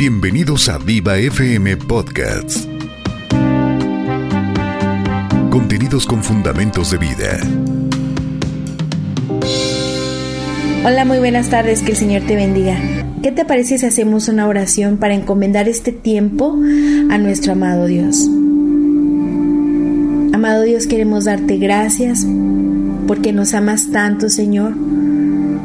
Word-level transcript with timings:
Bienvenidos 0.00 0.70
a 0.70 0.78
Viva 0.78 1.18
FM 1.18 1.76
Podcasts. 1.76 2.66
Contenidos 5.50 6.06
con 6.06 6.24
fundamentos 6.24 6.90
de 6.90 6.96
vida. 6.96 7.38
Hola, 10.86 11.04
muy 11.04 11.18
buenas 11.18 11.50
tardes, 11.50 11.82
que 11.82 11.90
el 11.90 11.98
Señor 11.98 12.22
te 12.22 12.34
bendiga. 12.34 12.78
¿Qué 13.22 13.30
te 13.30 13.44
parece 13.44 13.76
si 13.76 13.84
hacemos 13.84 14.28
una 14.28 14.48
oración 14.48 14.96
para 14.96 15.12
encomendar 15.12 15.68
este 15.68 15.92
tiempo 15.92 16.54
a 17.10 17.18
nuestro 17.18 17.52
amado 17.52 17.84
Dios? 17.84 18.26
Amado 20.32 20.62
Dios, 20.62 20.86
queremos 20.86 21.26
darte 21.26 21.58
gracias 21.58 22.26
porque 23.06 23.34
nos 23.34 23.52
amas 23.52 23.90
tanto, 23.92 24.30
Señor, 24.30 24.72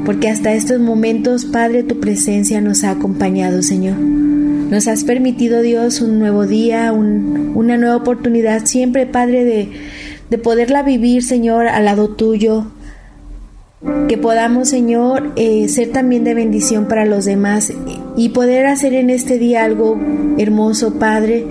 porque 0.06 0.28
hasta 0.28 0.54
estos 0.54 0.82
momentos, 0.82 1.46
Padre, 1.46 1.84
tu 1.84 2.02
presencia 2.02 2.59
nos 2.59 2.84
ha 2.84 2.91
acompañado, 2.91 3.63
Señor. 3.63 4.25
Nos 4.70 4.88
has 4.88 5.04
permitido, 5.04 5.62
Dios, 5.62 6.02
un 6.02 6.20
nuevo 6.20 6.48
día, 6.48 6.92
una 6.92 7.78
nueva 7.78 7.96
oportunidad, 7.96 8.66
siempre, 8.66 9.06
Padre, 9.06 9.46
de, 9.46 9.70
de 10.30 10.38
poderla 10.38 10.82
vivir, 10.82 11.23
Señor, 11.23 11.68
al 11.68 11.86
lado 11.86 12.10
tuyo. 12.10 12.68
Que 14.08 14.18
podamos, 14.18 14.70
Señor, 14.70 15.34
eh, 15.36 15.68
ser 15.70 15.92
también 15.92 16.23
de 16.23 16.34
bendición 16.34 16.88
para 16.88 17.06
los 17.06 17.26
demás 17.26 17.72
y 18.18 18.30
poder 18.30 18.66
hacer 18.66 18.94
en 18.94 19.12
este 19.12 19.38
día 19.38 19.64
algo 19.64 20.00
hermoso, 20.40 20.95
Padre. 20.98 21.45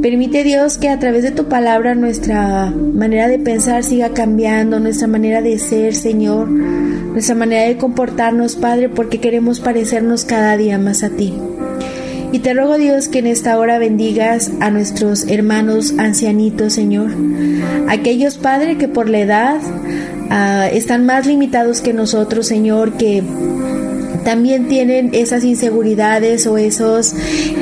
Permite 0.00 0.44
Dios 0.44 0.78
que 0.78 0.88
a 0.90 0.98
través 1.00 1.24
de 1.24 1.32
tu 1.32 1.46
palabra 1.48 1.96
nuestra 1.96 2.70
manera 2.70 3.26
de 3.26 3.40
pensar 3.40 3.82
siga 3.82 4.10
cambiando, 4.10 4.78
nuestra 4.78 5.08
manera 5.08 5.42
de 5.42 5.58
ser, 5.58 5.96
Señor, 5.96 6.48
nuestra 6.48 7.34
manera 7.34 7.62
de 7.62 7.76
comportarnos, 7.76 8.54
Padre, 8.54 8.88
porque 8.88 9.18
queremos 9.18 9.58
parecernos 9.58 10.24
cada 10.24 10.56
día 10.56 10.78
más 10.78 11.02
a 11.02 11.10
ti. 11.10 11.34
Y 12.30 12.40
te 12.40 12.52
ruego 12.52 12.76
Dios 12.76 13.08
que 13.08 13.20
en 13.20 13.26
esta 13.26 13.58
hora 13.58 13.78
bendigas 13.78 14.50
a 14.60 14.70
nuestros 14.70 15.26
hermanos 15.28 15.94
ancianitos, 15.98 16.74
Señor. 16.74 17.10
Aquellos, 17.88 18.36
Padre, 18.36 18.76
que 18.76 18.86
por 18.86 19.08
la 19.08 19.20
edad 19.20 19.60
ah, 20.30 20.68
están 20.70 21.06
más 21.06 21.26
limitados 21.26 21.80
que 21.80 21.94
nosotros, 21.94 22.46
Señor, 22.46 22.92
que 22.98 23.22
también 24.24 24.68
tienen 24.68 25.10
esas 25.14 25.42
inseguridades 25.42 26.46
o 26.46 26.58
esos 26.58 27.14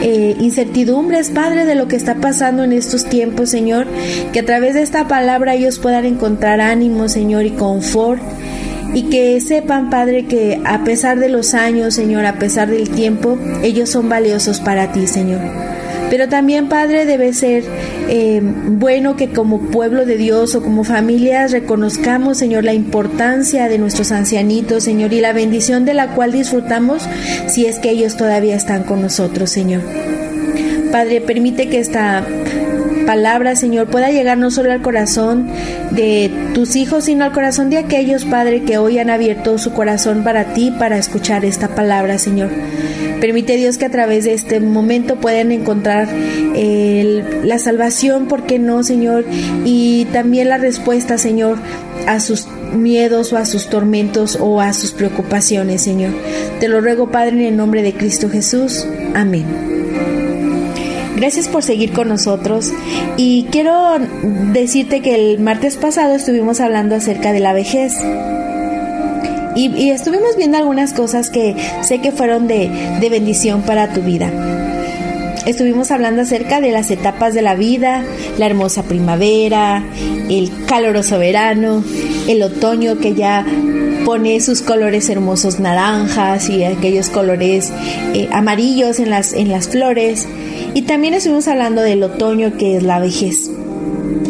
eh, 0.02 0.34
incertidumbres, 0.40 1.30
Padre, 1.30 1.64
de 1.64 1.76
lo 1.76 1.86
que 1.86 1.94
está 1.94 2.16
pasando 2.16 2.64
en 2.64 2.72
estos 2.72 3.04
tiempos, 3.04 3.50
Señor, 3.50 3.86
que 4.32 4.40
a 4.40 4.44
través 4.44 4.74
de 4.74 4.82
esta 4.82 5.06
palabra 5.06 5.54
ellos 5.54 5.78
puedan 5.78 6.04
encontrar 6.04 6.60
ánimo, 6.60 7.08
Señor, 7.08 7.44
y 7.44 7.50
confort 7.52 8.20
y 8.94 9.04
que 9.04 9.40
sepan, 9.40 9.90
Padre, 9.90 10.26
que 10.26 10.60
a 10.64 10.84
pesar 10.84 11.18
de 11.18 11.28
los 11.28 11.54
años, 11.54 11.94
Señor, 11.94 12.24
a 12.26 12.38
pesar 12.38 12.68
del 12.68 12.88
tiempo, 12.90 13.38
ellos 13.62 13.90
son 13.90 14.08
valiosos 14.08 14.60
para 14.60 14.92
ti, 14.92 15.06
Señor. 15.06 15.40
Pero 16.10 16.28
también, 16.28 16.68
Padre, 16.68 17.04
debe 17.04 17.32
ser 17.32 17.64
eh, 18.08 18.40
bueno 18.42 19.16
que 19.16 19.30
como 19.30 19.58
pueblo 19.58 20.06
de 20.06 20.16
Dios 20.16 20.54
o 20.54 20.62
como 20.62 20.84
familias 20.84 21.50
reconozcamos, 21.50 22.38
Señor, 22.38 22.64
la 22.64 22.74
importancia 22.74 23.68
de 23.68 23.78
nuestros 23.78 24.12
ancianitos, 24.12 24.84
Señor, 24.84 25.12
y 25.12 25.20
la 25.20 25.32
bendición 25.32 25.84
de 25.84 25.94
la 25.94 26.14
cual 26.14 26.32
disfrutamos 26.32 27.02
si 27.48 27.66
es 27.66 27.78
que 27.80 27.90
ellos 27.90 28.16
todavía 28.16 28.54
están 28.54 28.84
con 28.84 29.02
nosotros, 29.02 29.50
Señor. 29.50 29.82
Padre, 30.92 31.20
permite 31.20 31.68
que 31.68 31.80
esta 31.80 32.24
palabra, 33.06 33.56
Señor, 33.56 33.86
pueda 33.86 34.10
llegar 34.10 34.36
no 34.36 34.50
solo 34.50 34.72
al 34.72 34.82
corazón 34.82 35.48
de 35.92 36.30
tus 36.52 36.76
hijos, 36.76 37.04
sino 37.04 37.24
al 37.24 37.32
corazón 37.32 37.70
de 37.70 37.78
aquellos, 37.78 38.24
Padre, 38.24 38.62
que 38.64 38.76
hoy 38.76 38.98
han 38.98 39.08
abierto 39.08 39.56
su 39.58 39.72
corazón 39.72 40.24
para 40.24 40.52
ti, 40.52 40.72
para 40.78 40.98
escuchar 40.98 41.44
esta 41.44 41.68
palabra, 41.68 42.18
Señor. 42.18 42.50
Permite 43.20 43.56
Dios 43.56 43.78
que 43.78 43.86
a 43.86 43.90
través 43.90 44.24
de 44.24 44.34
este 44.34 44.60
momento 44.60 45.16
puedan 45.16 45.50
encontrar 45.52 46.08
la 46.12 47.58
salvación, 47.58 48.26
¿por 48.26 48.42
qué 48.44 48.58
no, 48.58 48.82
Señor? 48.82 49.24
Y 49.64 50.06
también 50.12 50.50
la 50.50 50.58
respuesta, 50.58 51.16
Señor, 51.16 51.56
a 52.06 52.20
sus 52.20 52.46
miedos 52.74 53.32
o 53.32 53.38
a 53.38 53.46
sus 53.46 53.70
tormentos 53.70 54.36
o 54.40 54.60
a 54.60 54.72
sus 54.74 54.92
preocupaciones, 54.92 55.82
Señor. 55.82 56.12
Te 56.60 56.68
lo 56.68 56.80
ruego, 56.80 57.10
Padre, 57.10 57.36
en 57.36 57.40
el 57.40 57.56
nombre 57.56 57.82
de 57.82 57.94
Cristo 57.94 58.28
Jesús. 58.28 58.86
Amén. 59.14 59.75
Gracias 61.16 61.48
por 61.48 61.62
seguir 61.62 61.92
con 61.92 62.08
nosotros 62.08 62.70
y 63.16 63.46
quiero 63.50 63.98
decirte 64.52 65.00
que 65.00 65.14
el 65.14 65.40
martes 65.40 65.76
pasado 65.76 66.14
estuvimos 66.14 66.60
hablando 66.60 66.94
acerca 66.94 67.32
de 67.32 67.40
la 67.40 67.54
vejez. 67.54 67.94
Y, 69.54 69.88
estuvimos 69.90 70.36
viendo 70.36 70.58
algunas 70.58 70.92
cosas 70.92 71.30
que 71.30 71.56
sé 71.80 72.02
que 72.02 72.12
fueron 72.12 72.46
de, 72.46 72.70
de 73.00 73.08
bendición 73.08 73.62
para 73.62 73.94
tu 73.94 74.02
vida. 74.02 74.30
Estuvimos 75.46 75.90
hablando 75.90 76.20
acerca 76.20 76.60
de 76.60 76.72
las 76.72 76.90
etapas 76.90 77.32
de 77.32 77.40
la 77.40 77.54
vida, 77.54 78.04
la 78.36 78.44
hermosa 78.44 78.82
primavera, 78.82 79.82
el 80.28 80.50
caloroso 80.66 81.18
verano, 81.18 81.82
el 82.28 82.42
otoño 82.42 82.98
que 82.98 83.14
ya 83.14 83.46
pone 84.06 84.40
sus 84.40 84.62
colores 84.62 85.10
hermosos 85.10 85.58
naranjas 85.58 86.48
y 86.48 86.62
aquellos 86.62 87.10
colores 87.10 87.72
eh, 88.14 88.28
amarillos 88.30 89.00
en 89.00 89.10
las, 89.10 89.32
en 89.32 89.50
las 89.50 89.68
flores. 89.68 90.28
Y 90.74 90.82
también 90.82 91.12
estuvimos 91.12 91.48
hablando 91.48 91.82
del 91.82 92.04
otoño 92.04 92.56
que 92.56 92.76
es 92.76 92.84
la 92.84 93.00
vejez. 93.00 93.50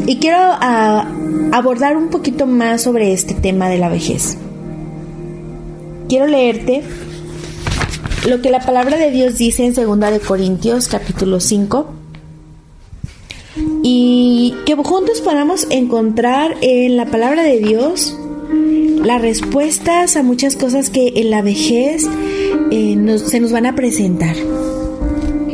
Y 0.06 0.16
quiero 0.16 0.38
ah, 0.41 1.06
abordar 1.53 1.98
un 1.98 2.09
poquito 2.09 2.47
más 2.47 2.84
sobre 2.84 3.12
este 3.12 3.34
tema 3.34 3.69
de 3.69 3.76
la 3.76 3.91
vejez. 3.91 4.38
Quiero 6.09 6.26
leerte 6.26 6.82
lo 8.26 8.41
que 8.41 8.50
la 8.50 8.60
palabra 8.60 8.97
de 8.97 9.10
Dios 9.10 9.36
dice 9.36 9.66
en 9.66 9.75
2 9.75 10.00
de 10.10 10.20
Corintios 10.20 10.88
capítulo 10.88 11.38
5 11.38 11.86
y 13.82 14.54
que 14.65 14.75
juntos 14.75 15.20
podamos 15.20 15.66
encontrar 15.69 16.54
en 16.62 16.97
la 16.97 17.04
palabra 17.04 17.42
de 17.42 17.59
Dios 17.59 18.16
las 19.06 19.22
respuestas 19.22 20.16
a 20.16 20.24
muchas 20.24 20.56
cosas 20.56 20.90
que 20.90 21.12
en 21.14 21.30
la 21.30 21.40
vejez 21.40 22.08
eh, 22.72 23.18
se 23.24 23.38
nos 23.38 23.52
van 23.52 23.66
a 23.66 23.76
presentar. 23.76 24.34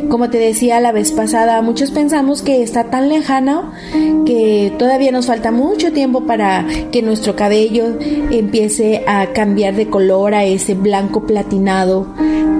Como 0.08 0.30
te 0.30 0.38
decía 0.38 0.80
la 0.80 0.90
vez 0.90 1.12
pasada, 1.12 1.60
muchos 1.60 1.90
pensamos 1.90 2.40
que 2.40 2.62
está 2.62 2.84
tan 2.84 3.10
lejano 3.10 3.70
que 4.24 4.72
todavía 4.78 5.12
nos 5.12 5.26
falta 5.26 5.52
mucho 5.52 5.92
tiempo 5.92 6.24
para 6.24 6.66
que 6.92 7.02
nuestro 7.02 7.36
cabello 7.36 7.98
empiece 8.30 9.04
a 9.06 9.32
cambiar 9.34 9.74
de 9.74 9.88
color 9.88 10.34
a 10.34 10.44
ese 10.44 10.72
blanco 10.72 11.26
platinado 11.26 12.06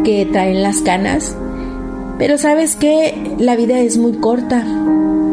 que 0.05 0.27
traen 0.27 0.63
las 0.63 0.83
canas. 0.83 1.35
Pero 2.19 2.37
sabes 2.37 2.77
que 2.77 3.35
la 3.39 3.57
vida 3.57 3.81
es 3.81 3.97
muy 3.97 4.13
corta 4.13 4.63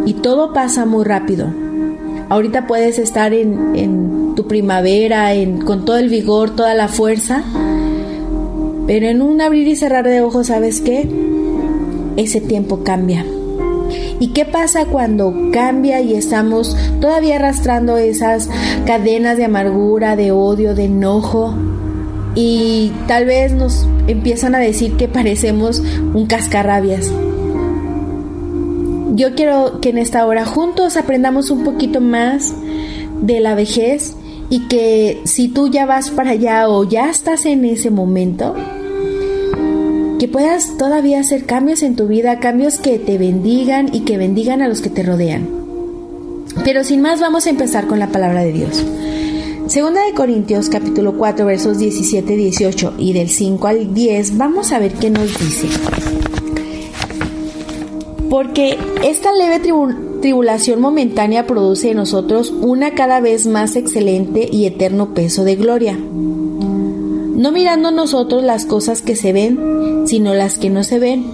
y 0.05 0.13
todo 0.13 0.53
pasa 0.53 0.85
muy 0.85 1.03
rápido. 1.03 1.68
Ahorita 2.29 2.67
puedes 2.67 2.99
estar 2.99 3.33
en, 3.33 4.35
tu 4.35 4.47
primavera, 4.47 5.31
con 5.65 5.83
todo 5.83 5.97
el 5.97 6.09
vigor, 6.09 6.55
toda 6.55 6.73
la 6.73 6.87
fuerza, 6.87 7.43
pero 8.87 9.07
en 9.07 9.21
un 9.21 9.41
abrir 9.41 9.67
y 9.67 9.75
cerrar 9.75 10.07
de 10.07 10.21
ojos, 10.21 10.47
¿sabes 10.47 10.79
qué? 10.79 11.09
Ese 12.15 12.39
tiempo 12.39 12.83
cambia. 12.83 13.25
¿Y 14.19 14.27
qué 14.27 14.45
pasa 14.45 14.85
cuando 14.85 15.33
cambia 15.51 16.01
y 16.01 16.13
estamos 16.13 16.77
todavía 17.01 17.37
arrastrando 17.37 17.97
esas 17.97 18.49
cadenas 18.85 19.37
de 19.37 19.45
amargura, 19.45 20.15
de 20.15 20.31
odio, 20.31 20.75
de 20.75 20.85
enojo? 20.85 21.55
Y 22.35 22.91
tal 23.07 23.25
vez 23.25 23.51
nos 23.53 23.87
empiezan 24.07 24.55
a 24.55 24.59
decir 24.59 24.95
que 24.95 25.07
parecemos 25.07 25.81
un 26.13 26.27
cascarrabias 26.27 27.11
yo 29.19 29.35
quiero 29.35 29.81
que 29.81 29.89
en 29.89 29.97
esta 29.97 30.25
hora 30.25 30.45
juntos 30.45 30.95
aprendamos 30.95 31.51
un 31.51 31.65
poquito 31.65 31.99
más 31.99 32.53
de 33.21 33.41
la 33.41 33.53
vejez 33.53 34.15
y 34.49 34.69
que 34.69 35.19
si 35.25 35.49
tú 35.49 35.69
ya 35.69 35.85
vas 35.85 36.09
para 36.09 36.31
allá 36.31 36.69
o 36.69 36.85
ya 36.85 37.09
estás 37.09 37.45
en 37.45 37.65
ese 37.65 37.89
momento, 37.89 38.55
que 40.19 40.29
puedas 40.29 40.77
todavía 40.77 41.19
hacer 41.19 41.45
cambios 41.45 41.83
en 41.83 41.97
tu 41.97 42.07
vida, 42.07 42.39
cambios 42.39 42.77
que 42.77 42.97
te 42.97 43.17
bendigan 43.17 43.93
y 43.93 44.05
que 44.05 44.17
bendigan 44.17 44.61
a 44.61 44.69
los 44.69 44.79
que 44.79 44.89
te 44.89 45.03
rodean. 45.03 45.49
Pero 46.63 46.85
sin 46.85 47.01
más 47.01 47.19
vamos 47.19 47.45
a 47.45 47.49
empezar 47.49 47.87
con 47.87 47.99
la 47.99 48.07
palabra 48.07 48.41
de 48.43 48.53
Dios. 48.53 48.85
Segunda 49.67 50.01
de 50.05 50.13
Corintios 50.13 50.69
capítulo 50.69 51.17
4 51.17 51.45
versos 51.45 51.77
17, 51.77 52.37
18 52.37 52.93
y 52.97 53.11
del 53.11 53.29
5 53.29 53.67
al 53.67 53.93
10 53.93 54.37
vamos 54.37 54.71
a 54.71 54.79
ver 54.79 54.93
qué 54.93 55.09
nos 55.09 55.27
dice 55.37 55.67
porque 58.29 58.77
esta 59.03 59.33
leve 59.33 59.59
tribulación 60.21 60.81
momentánea 60.81 61.47
produce 61.47 61.91
en 61.91 61.97
nosotros 61.97 62.51
una 62.61 62.91
cada 62.91 63.21
vez 63.21 63.47
más 63.47 63.75
excelente 63.75 64.47
y 64.51 64.65
eterno 64.65 65.13
peso 65.13 65.43
de 65.43 65.55
gloria. 65.55 65.97
No 65.97 67.51
mirando 67.51 67.91
nosotros 67.91 68.43
las 68.43 68.65
cosas 68.65 69.01
que 69.01 69.15
se 69.15 69.33
ven, 69.33 70.03
sino 70.05 70.33
las 70.33 70.57
que 70.57 70.69
no 70.69 70.83
se 70.83 70.99
ven. 70.99 71.25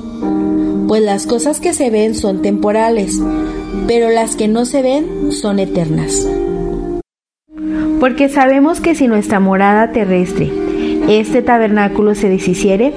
Pues 0.88 1.02
las 1.02 1.26
cosas 1.26 1.60
que 1.60 1.74
se 1.74 1.90
ven 1.90 2.14
son 2.14 2.44
temporales, 2.44 3.20
pero 3.88 4.10
las 4.10 4.36
que 4.36 4.48
no 4.48 4.66
se 4.66 4.84
ven 4.84 5.32
son 5.32 5.60
eternas. 5.60 6.28
Porque 8.00 8.30
sabemos 8.30 8.82
que 8.82 8.94
si 8.94 9.08
nuestra 9.08 9.40
morada 9.40 9.92
terrestre, 9.92 10.52
este 11.10 11.42
tabernáculo 11.42 12.14
se 12.14 12.30
deshiciere, 12.30 12.94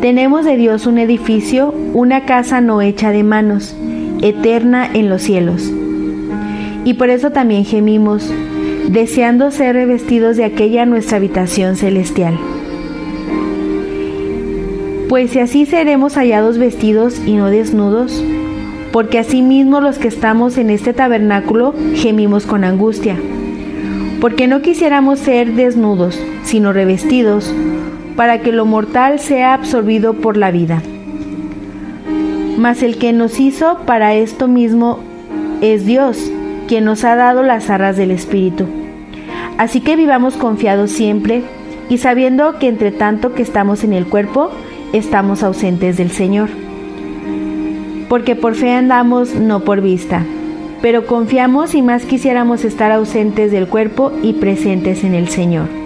Tenemos 0.00 0.44
de 0.44 0.56
Dios 0.56 0.86
un 0.86 0.98
edificio, 0.98 1.74
una 1.94 2.26
casa 2.26 2.60
no 2.60 2.82
hecha 2.82 3.10
de 3.10 3.22
manos, 3.22 3.74
eterna 4.20 4.88
en 4.92 5.08
los 5.08 5.22
cielos. 5.22 5.72
Y 6.84 6.94
por 6.94 7.10
eso 7.10 7.30
también 7.30 7.64
gemimos, 7.64 8.30
deseando 8.88 9.50
ser 9.50 9.74
revestidos 9.74 10.36
de 10.36 10.44
aquella 10.44 10.84
nuestra 10.84 11.16
habitación 11.16 11.76
celestial. 11.76 12.38
Pues 15.08 15.30
si 15.30 15.38
así 15.38 15.64
seremos 15.64 16.16
hallados 16.16 16.58
vestidos 16.58 17.20
y 17.24 17.34
no 17.34 17.48
desnudos, 17.48 18.24
porque 18.92 19.18
asimismo 19.18 19.80
los 19.80 19.98
que 19.98 20.08
estamos 20.08 20.56
en 20.58 20.70
este 20.70 20.92
tabernáculo 20.92 21.74
gemimos 21.94 22.46
con 22.46 22.64
angustia, 22.64 23.16
porque 24.20 24.46
no 24.46 24.62
quisiéramos 24.62 25.18
ser 25.18 25.52
desnudos, 25.52 26.20
sino 26.44 26.72
revestidos, 26.72 27.54
para 28.16 28.40
que 28.40 28.52
lo 28.52 28.66
mortal 28.66 29.18
sea 29.18 29.54
absorbido 29.54 30.14
por 30.14 30.36
la 30.36 30.50
vida. 30.50 30.82
Mas 32.56 32.82
el 32.82 32.98
que 32.98 33.12
nos 33.12 33.40
hizo 33.40 33.78
para 33.86 34.14
esto 34.14 34.46
mismo 34.46 35.00
es 35.60 35.84
Dios, 35.84 36.30
quien 36.68 36.84
nos 36.84 37.04
ha 37.04 37.16
dado 37.16 37.42
las 37.42 37.70
arras 37.70 37.96
del 37.96 38.10
Espíritu. 38.10 38.66
Así 39.58 39.80
que 39.80 39.96
vivamos 39.96 40.36
confiados 40.36 40.90
siempre 40.90 41.42
y 41.88 41.98
sabiendo 41.98 42.58
que 42.58 42.68
entre 42.68 42.92
tanto 42.92 43.34
que 43.34 43.42
estamos 43.42 43.84
en 43.84 43.92
el 43.92 44.06
cuerpo, 44.06 44.50
estamos 44.92 45.42
ausentes 45.42 45.96
del 45.96 46.10
Señor. 46.10 46.48
Porque 48.08 48.36
por 48.36 48.54
fe 48.54 48.72
andamos, 48.72 49.34
no 49.34 49.60
por 49.60 49.80
vista. 49.80 50.22
Pero 50.80 51.06
confiamos 51.06 51.74
y 51.74 51.82
más 51.82 52.04
quisiéramos 52.04 52.64
estar 52.64 52.92
ausentes 52.92 53.50
del 53.50 53.66
cuerpo 53.66 54.12
y 54.22 54.34
presentes 54.34 55.02
en 55.02 55.14
el 55.14 55.28
Señor. 55.28 55.83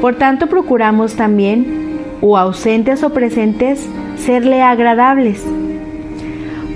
Por 0.00 0.16
tanto 0.16 0.46
procuramos 0.46 1.14
también, 1.14 1.98
o 2.20 2.36
ausentes 2.36 3.02
o 3.02 3.10
presentes, 3.10 3.88
serle 4.16 4.62
agradables. 4.62 5.44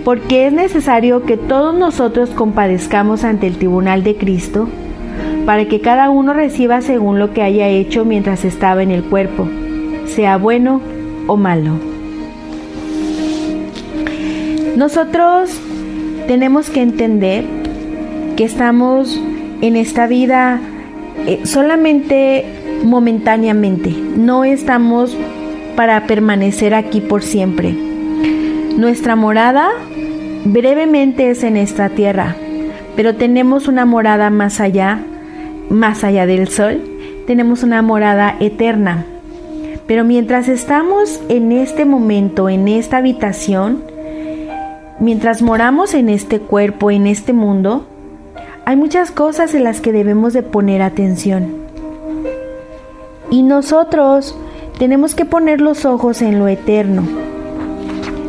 Porque 0.05 0.47
es 0.47 0.53
necesario 0.53 1.25
que 1.25 1.37
todos 1.37 1.75
nosotros 1.75 2.31
compadezcamos 2.31 3.25
ante 3.25 3.47
el 3.47 3.57
tribunal 3.57 4.03
de 4.03 4.17
Cristo, 4.17 4.69
para 5.47 5.67
que 5.67 5.81
cada 5.81 6.11
uno 6.11 6.33
reciba 6.33 6.81
según 6.81 7.19
lo 7.19 7.33
que 7.33 7.43
haya 7.43 7.69
hecho 7.69 8.05
mientras 8.05 8.45
estaba 8.45 8.83
en 8.83 8.91
el 8.91 9.05
cuerpo 9.05 9.49
sea 10.13 10.37
bueno 10.37 10.81
o 11.27 11.37
malo. 11.37 11.73
Nosotros 14.77 15.51
tenemos 16.27 16.71
que 16.71 16.83
entender 16.83 17.45
que 18.37 18.45
estamos 18.45 19.21
en 19.61 19.77
esta 19.77 20.07
vida 20.07 20.61
eh, 21.27 21.41
solamente 21.45 22.45
momentáneamente, 22.83 23.91
no 24.17 24.45
estamos 24.45 25.17
para 25.77 26.07
permanecer 26.07 26.75
aquí 26.75 27.01
por 27.01 27.23
siempre. 27.23 27.75
Nuestra 28.77 29.17
morada 29.17 29.71
brevemente 30.45 31.31
es 31.31 31.43
en 31.45 31.57
esta 31.57 31.89
tierra, 31.91 32.37
pero 32.97 33.15
tenemos 33.15 33.69
una 33.69 33.85
morada 33.85 34.31
más 34.31 34.61
allá, 34.61 35.01
más 35.71 36.05
allá 36.05 36.27
del 36.27 36.49
sol, 36.49 36.81
tenemos 37.27 37.63
una 37.63 37.83
morada 37.83 38.37
eterna. 38.41 39.07
Pero 39.87 40.05
mientras 40.05 40.49
estamos 40.49 41.21
en 41.29 41.53
este 41.53 41.85
momento, 41.85 42.49
en 42.49 42.69
esta 42.69 42.99
habitación, 42.99 43.83
mientras 45.01 45.43
moramos 45.43 45.95
en 45.95 46.09
este 46.09 46.39
cuerpo, 46.39 46.91
en 46.91 47.07
este 47.07 47.33
mundo, 47.33 47.87
hay 48.65 48.77
muchas 48.77 49.11
cosas 49.11 49.55
en 49.55 49.65
las 49.65 49.81
que 49.81 49.93
debemos 49.93 50.33
de 50.33 50.43
poner 50.43 50.83
atención. 50.83 51.62
Y 53.33 53.43
nosotros 53.43 54.37
tenemos 54.79 55.15
que 55.15 55.25
poner 55.25 55.63
los 55.63 55.87
ojos 55.87 56.21
en 56.21 56.39
lo 56.39 56.49
eterno. 56.49 57.03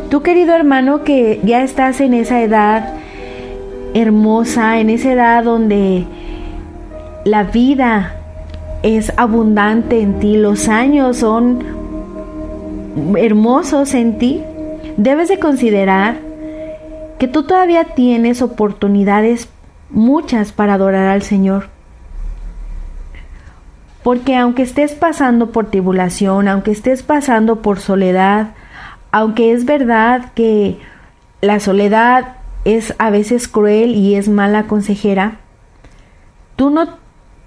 Tú 0.08 0.22
querido 0.22 0.54
hermano 0.54 1.04
que 1.04 1.42
ya 1.44 1.62
estás 1.62 2.00
en 2.00 2.14
esa 2.14 2.40
edad 2.40 2.94
hermosa, 3.92 4.80
en 4.80 4.88
esa 4.88 5.12
edad 5.12 5.44
donde 5.44 6.06
la 7.24 7.44
vida 7.44 8.14
es 8.82 9.12
abundante 9.18 10.00
en 10.00 10.20
ti, 10.20 10.38
los 10.38 10.70
años 10.70 11.18
son 11.18 11.62
hermosos 13.18 13.92
en 13.92 14.16
ti, 14.16 14.42
debes 14.96 15.28
de 15.28 15.38
considerar 15.38 16.16
que 17.18 17.28
tú 17.28 17.42
todavía 17.42 17.84
tienes 17.94 18.40
oportunidades 18.40 19.50
muchas 19.90 20.52
para 20.52 20.74
adorar 20.74 21.08
al 21.08 21.20
Señor. 21.20 21.73
Porque 24.04 24.36
aunque 24.36 24.62
estés 24.62 24.92
pasando 24.92 25.50
por 25.50 25.70
tribulación, 25.70 26.46
aunque 26.46 26.70
estés 26.70 27.02
pasando 27.02 27.60
por 27.60 27.80
soledad, 27.80 28.54
aunque 29.10 29.50
es 29.50 29.64
verdad 29.64 30.30
que 30.34 30.78
la 31.40 31.58
soledad 31.58 32.36
es 32.64 32.94
a 32.98 33.10
veces 33.10 33.48
cruel 33.48 33.96
y 33.96 34.14
es 34.14 34.28
mala 34.28 34.68
consejera, 34.68 35.38
tú 36.54 36.70
no 36.70 37.02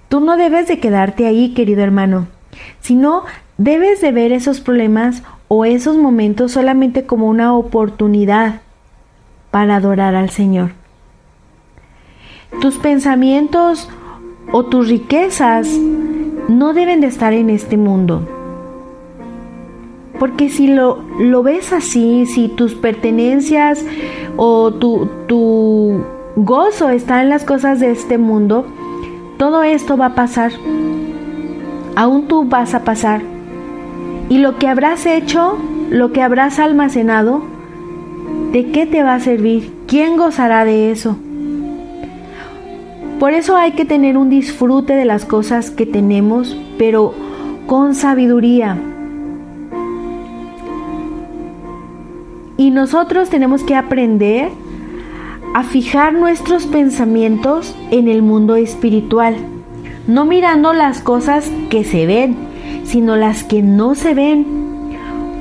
Tú 0.08 0.20
no 0.20 0.38
debes 0.38 0.66
de 0.68 0.80
quedarte 0.80 1.26
ahí, 1.26 1.52
querido 1.52 1.82
hermano, 1.82 2.28
sino 2.80 3.24
debes 3.58 4.00
de 4.00 4.10
ver 4.10 4.32
esos 4.32 4.60
problemas 4.60 5.22
o 5.48 5.66
esos 5.66 5.96
momentos 5.96 6.52
solamente 6.52 7.04
como 7.04 7.28
una 7.28 7.54
oportunidad 7.54 8.62
para 9.50 9.76
adorar 9.76 10.14
al 10.14 10.30
Señor. 10.30 10.70
Tus 12.62 12.78
pensamientos 12.78 13.90
o 14.50 14.64
tus 14.64 14.88
riquezas 14.88 15.68
no 16.48 16.72
deben 16.72 17.00
de 17.00 17.06
estar 17.06 17.32
en 17.32 17.50
este 17.50 17.76
mundo. 17.76 18.22
Porque 20.18 20.48
si 20.48 20.66
lo, 20.66 20.98
lo 21.20 21.42
ves 21.42 21.72
así, 21.72 22.26
si 22.26 22.48
tus 22.48 22.74
pertenencias 22.74 23.84
o 24.36 24.72
tu, 24.72 25.08
tu 25.28 26.02
gozo 26.34 26.88
está 26.88 27.22
en 27.22 27.28
las 27.28 27.44
cosas 27.44 27.78
de 27.78 27.92
este 27.92 28.18
mundo, 28.18 28.66
todo 29.36 29.62
esto 29.62 29.96
va 29.96 30.06
a 30.06 30.14
pasar. 30.14 30.50
Aún 31.94 32.26
tú 32.26 32.44
vas 32.44 32.74
a 32.74 32.82
pasar. 32.82 33.20
Y 34.28 34.38
lo 34.38 34.58
que 34.58 34.66
habrás 34.66 35.06
hecho, 35.06 35.56
lo 35.90 36.12
que 36.12 36.22
habrás 36.22 36.58
almacenado, 36.58 37.42
¿de 38.52 38.70
qué 38.72 38.86
te 38.86 39.02
va 39.02 39.14
a 39.14 39.20
servir? 39.20 39.72
¿Quién 39.86 40.16
gozará 40.16 40.64
de 40.64 40.90
eso? 40.90 41.16
Por 43.18 43.32
eso 43.32 43.56
hay 43.56 43.72
que 43.72 43.84
tener 43.84 44.16
un 44.16 44.30
disfrute 44.30 44.94
de 44.94 45.04
las 45.04 45.24
cosas 45.24 45.72
que 45.72 45.86
tenemos, 45.86 46.56
pero 46.78 47.14
con 47.66 47.96
sabiduría. 47.96 48.78
Y 52.56 52.70
nosotros 52.70 53.28
tenemos 53.28 53.64
que 53.64 53.74
aprender 53.74 54.50
a 55.54 55.64
fijar 55.64 56.12
nuestros 56.12 56.66
pensamientos 56.66 57.74
en 57.90 58.06
el 58.06 58.22
mundo 58.22 58.54
espiritual, 58.54 59.36
no 60.06 60.24
mirando 60.24 60.72
las 60.72 61.00
cosas 61.00 61.50
que 61.70 61.82
se 61.82 62.06
ven, 62.06 62.36
sino 62.84 63.16
las 63.16 63.42
que 63.42 63.62
no 63.62 63.96
se 63.96 64.14
ven, 64.14 64.46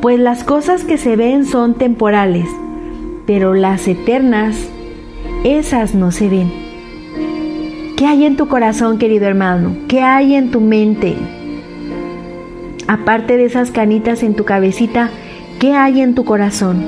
pues 0.02 0.20
las 0.20 0.44
cosas 0.44 0.84
que 0.84 0.98
se 0.98 1.16
ven 1.16 1.46
son 1.46 1.76
temporales, 1.76 2.48
pero 3.28 3.54
las 3.54 3.88
eternas, 3.88 4.56
esas 5.44 5.94
no 5.94 6.12
se 6.12 6.30
ven. 6.30 6.67
¿Qué 7.98 8.06
hay 8.06 8.26
en 8.26 8.38
tu 8.38 8.48
corazón, 8.48 9.00
querido 9.00 9.26
hermano? 9.26 9.76
¿Qué 9.88 10.02
hay 10.02 10.36
en 10.36 10.52
tu 10.52 10.62
mente? 10.62 11.16
Aparte 12.88 13.38
de 13.38 13.46
esas 13.46 13.72
canitas 13.72 14.22
en 14.22 14.36
tu 14.36 14.46
cabecita, 14.46 15.10
¿qué 15.58 15.74
hay 15.74 16.02
en 16.02 16.14
tu 16.14 16.24
corazón? 16.24 16.86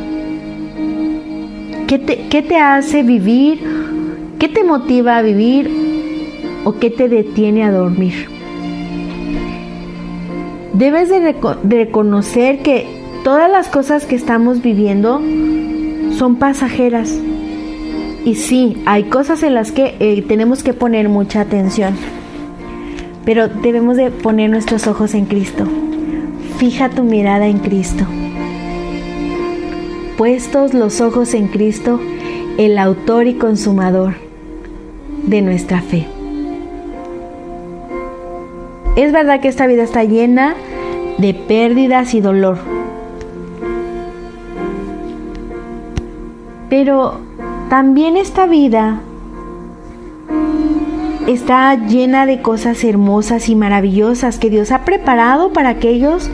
¿Qué 1.88 1.98
te, 1.98 2.58
hace 2.58 3.02
vivir? 3.02 3.60
¿Qué 4.38 4.50
te 4.50 4.64
motiva 4.64 5.18
a 5.18 5.24
vivir? 5.24 5.72
¿O 6.64 6.74
qué 6.74 6.92
te 6.92 7.10
detiene 7.10 7.64
a 7.64 7.72
dormir? 7.72 8.28
Debes 10.74 11.10
de, 11.10 11.36
reconocer 11.64 12.60
que 12.60 12.86
todas 13.24 13.50
las 13.50 13.68
cosas 13.68 14.06
que 14.06 14.16
estamos 14.16 14.62
viviendo 14.62 15.20
son 16.12 16.36
pasajeras. 16.36 17.20
Y 18.30 18.36
sí, 18.36 18.84
hay 18.86 19.06
cosas 19.06 19.42
en 19.42 19.56
las 19.56 19.72
que 19.72 19.96
eh, 20.00 20.22
tenemos 20.28 20.62
que 20.62 20.74
poner 20.74 21.10
mucha 21.10 21.42
atención. 21.42 21.96
Pero 23.26 23.48
debemos 23.48 23.98
de 23.98 24.12
poner 24.12 24.50
nuestros 24.50 24.86
ojos 24.88 25.16
en 25.16 25.26
Cristo. 25.26 25.66
Fija 26.58 26.90
tu 26.90 27.04
mirada 27.04 27.48
en 27.48 27.60
Cristo 27.60 28.06
puestos 30.20 30.74
los 30.74 31.00
ojos 31.00 31.34
en 31.34 31.48
Cristo, 31.48 31.98
el 32.58 32.78
autor 32.78 33.28
y 33.28 33.36
consumador 33.36 34.16
de 35.24 35.42
nuestra 35.42 35.82
fe. 35.82 36.08
Es 38.98 39.14
verdad 39.14 39.40
que 39.40 39.48
esta 39.48 39.66
vida 39.66 39.84
está 39.84 40.04
llena 40.04 40.56
de 41.20 41.34
pérdidas 41.34 42.14
y 42.14 42.20
dolor. 42.20 42.58
Pero 46.70 47.22
también 47.70 48.18
esta 48.18 48.48
vida 48.48 49.02
está 51.28 51.76
llena 51.76 52.26
de 52.26 52.42
cosas 52.42 52.84
hermosas 52.84 53.48
y 53.48 53.56
maravillosas 53.56 54.40
que 54.40 54.50
Dios 54.50 54.72
ha 54.72 54.86
preparado 54.86 55.54
para 55.54 55.70
aquellos 55.70 56.32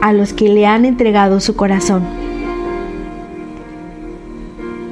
a 0.00 0.12
los 0.12 0.32
que 0.32 0.48
le 0.48 0.66
han 0.66 0.84
entregado 0.84 1.38
su 1.38 1.54
corazón. 1.54 2.02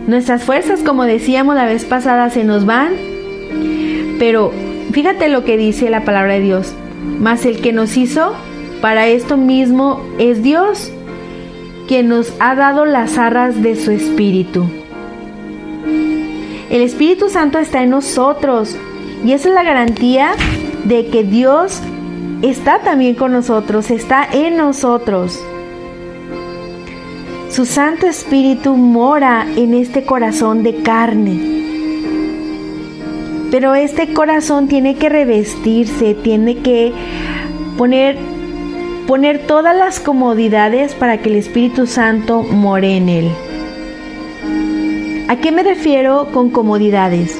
Nuestras 0.06 0.44
fuerzas, 0.44 0.84
como 0.84 1.02
decíamos 1.02 1.56
la 1.56 1.66
vez 1.66 1.84
pasada, 1.84 2.30
se 2.30 2.44
nos 2.44 2.64
van, 2.64 2.92
pero 4.20 4.52
fíjate 4.92 5.28
lo 5.28 5.44
que 5.44 5.56
dice 5.56 5.90
la 5.90 6.04
palabra 6.04 6.34
de 6.34 6.40
Dios. 6.42 6.74
Mas 7.18 7.44
el 7.44 7.60
que 7.60 7.72
nos 7.72 7.96
hizo 7.96 8.34
para 8.80 9.08
esto 9.08 9.36
mismo 9.36 10.00
es 10.18 10.44
Dios, 10.44 10.92
quien 11.88 12.08
nos 12.08 12.32
ha 12.38 12.54
dado 12.54 12.84
las 12.84 13.18
arras 13.18 13.62
de 13.64 13.74
su 13.74 13.90
espíritu. 13.90 14.66
El 16.70 16.82
Espíritu 16.82 17.28
Santo 17.28 17.58
está 17.58 17.82
en 17.82 17.90
nosotros 17.90 18.76
y 19.24 19.32
esa 19.32 19.48
es 19.48 19.54
la 19.54 19.62
garantía 19.62 20.32
de 20.84 21.06
que 21.06 21.22
Dios 21.22 21.80
está 22.42 22.80
también 22.80 23.14
con 23.14 23.32
nosotros, 23.32 23.90
está 23.90 24.28
en 24.32 24.56
nosotros. 24.56 25.40
Su 27.50 27.64
Santo 27.64 28.06
Espíritu 28.06 28.76
mora 28.76 29.46
en 29.56 29.74
este 29.74 30.04
corazón 30.04 30.64
de 30.64 30.82
carne. 30.82 31.54
Pero 33.52 33.76
este 33.76 34.12
corazón 34.12 34.66
tiene 34.66 34.96
que 34.96 35.08
revestirse, 35.08 36.14
tiene 36.14 36.58
que 36.58 36.92
poner, 37.78 38.18
poner 39.06 39.46
todas 39.46 39.76
las 39.76 40.00
comodidades 40.00 40.94
para 40.94 41.18
que 41.18 41.28
el 41.28 41.36
Espíritu 41.36 41.86
Santo 41.86 42.42
more 42.42 42.96
en 42.96 43.08
él. 43.08 43.30
¿A 45.28 45.36
qué 45.36 45.50
me 45.50 45.64
refiero 45.64 46.28
con 46.32 46.50
comodidades? 46.50 47.36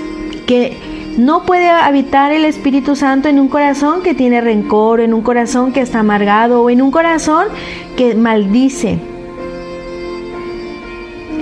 Que 0.47 0.76
no 1.19 1.45
puede 1.45 1.69
habitar 1.69 2.33
el 2.33 2.45
Espíritu 2.45 2.97
Santo 2.97 3.28
en 3.28 3.38
un 3.38 3.47
corazón 3.47 4.02
que 4.02 4.12
tiene 4.12 4.40
rencor, 4.40 5.00
en 5.00 5.14
un 5.14 5.23
corazón 5.23 5.73
que 5.73 5.83
está 5.83 6.00
amargado 6.00 6.62
o 6.62 6.71
en 6.71 6.83
un 6.83 6.90
corazón 6.90 7.47
que 7.97 8.16
maldice. 8.16 8.99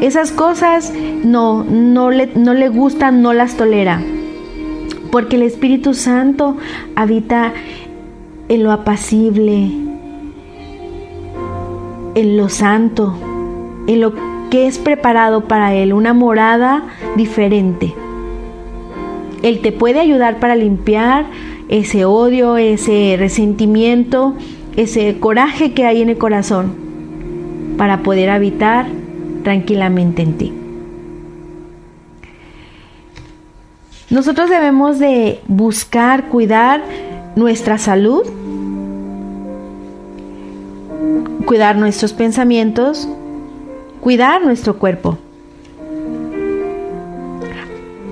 Esas 0.02 0.32
cosas 0.32 0.92
no, 1.24 1.64
no, 1.64 2.10
le, 2.10 2.26
no 2.34 2.52
le 2.52 2.68
gustan, 2.68 3.22
no 3.22 3.32
las 3.32 3.56
tolera. 3.56 4.02
Porque 5.10 5.36
el 5.36 5.42
Espíritu 5.42 5.94
Santo 5.94 6.58
habita 6.94 7.54
en 8.48 8.62
lo 8.62 8.70
apacible, 8.70 9.70
en 12.14 12.36
lo 12.36 12.50
santo, 12.50 13.14
en 13.86 14.00
lo 14.02 14.33
que 14.54 14.68
es 14.68 14.78
preparado 14.78 15.48
para 15.48 15.74
Él, 15.74 15.92
una 15.92 16.14
morada 16.14 16.84
diferente. 17.16 17.92
Él 19.42 19.58
te 19.60 19.72
puede 19.72 19.98
ayudar 19.98 20.38
para 20.38 20.54
limpiar 20.54 21.26
ese 21.68 22.04
odio, 22.04 22.56
ese 22.56 23.16
resentimiento, 23.18 24.36
ese 24.76 25.18
coraje 25.18 25.72
que 25.72 25.86
hay 25.86 26.02
en 26.02 26.10
el 26.10 26.18
corazón 26.18 26.72
para 27.76 28.04
poder 28.04 28.30
habitar 28.30 28.86
tranquilamente 29.42 30.22
en 30.22 30.38
ti. 30.38 30.52
Nosotros 34.08 34.50
debemos 34.50 35.00
de 35.00 35.40
buscar 35.48 36.28
cuidar 36.28 36.80
nuestra 37.34 37.76
salud, 37.76 38.22
cuidar 41.44 41.74
nuestros 41.74 42.12
pensamientos, 42.12 43.08
cuidar 44.04 44.44
nuestro 44.44 44.78
cuerpo 44.78 45.16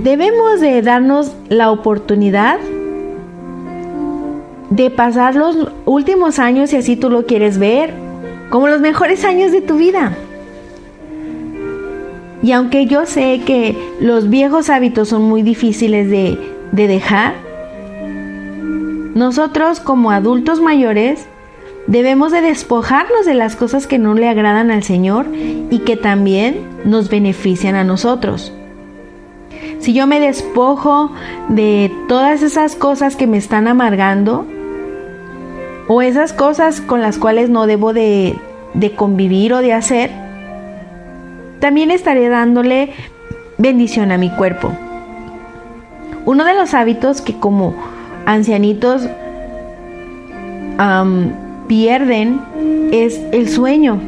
debemos 0.02 0.58
de 0.60 0.80
darnos 0.80 1.36
la 1.50 1.70
oportunidad 1.70 2.58
de 4.70 4.88
pasar 4.88 5.34
los 5.36 5.68
últimos 5.84 6.38
años, 6.38 6.70
si 6.70 6.76
así 6.76 6.96
tú 6.96 7.10
lo 7.10 7.26
quieres 7.26 7.58
ver, 7.58 7.92
como 8.48 8.68
los 8.68 8.80
mejores 8.80 9.22
años 9.26 9.52
de 9.52 9.60
tu 9.60 9.76
vida. 9.76 10.16
Y 12.42 12.52
aunque 12.52 12.86
yo 12.86 13.04
sé 13.04 13.42
que 13.44 13.76
los 14.00 14.30
viejos 14.30 14.70
hábitos 14.70 15.10
son 15.10 15.24
muy 15.24 15.42
difíciles 15.42 16.08
de, 16.08 16.38
de 16.72 16.86
dejar, 16.88 17.34
nosotros 19.14 19.78
como 19.78 20.10
adultos 20.10 20.58
mayores 20.58 21.26
debemos 21.86 22.32
de 22.32 22.40
despojarnos 22.40 23.26
de 23.26 23.34
las 23.34 23.56
cosas 23.56 23.86
que 23.86 23.98
no 23.98 24.14
le 24.14 24.28
agradan 24.28 24.70
al 24.70 24.82
Señor 24.82 25.26
y 25.34 25.80
que 25.80 25.96
también 25.96 26.56
nos 26.84 27.08
benefician 27.08 27.74
a 27.74 27.84
nosotros 27.84 28.52
si 29.82 29.92
yo 29.92 30.06
me 30.06 30.20
despojo 30.20 31.10
de 31.48 31.90
todas 32.08 32.42
esas 32.42 32.76
cosas 32.76 33.16
que 33.16 33.26
me 33.26 33.36
están 33.36 33.66
amargando, 33.66 34.46
o 35.88 36.02
esas 36.02 36.32
cosas 36.32 36.80
con 36.80 37.02
las 37.02 37.18
cuales 37.18 37.50
no 37.50 37.66
debo 37.66 37.92
de, 37.92 38.38
convivir 38.94 39.52
o 39.52 39.58
de 39.58 39.72
hacer, 39.72 40.10
también 41.58 41.90
estaré 41.90 42.28
dándole 42.28 42.92
bendición 43.58 44.12
a 44.12 44.18
mi 44.18 44.30
cuerpo. 44.30 44.70
Uno 46.24 46.44
de 46.44 46.54
los 46.54 46.74
hábitos 46.74 47.20
que 47.20 47.40
como 47.40 47.74
ancianitos 48.24 49.08
pierden 51.72 52.38
es 52.92 53.18
el 53.32 53.48
sueño. 53.48 53.98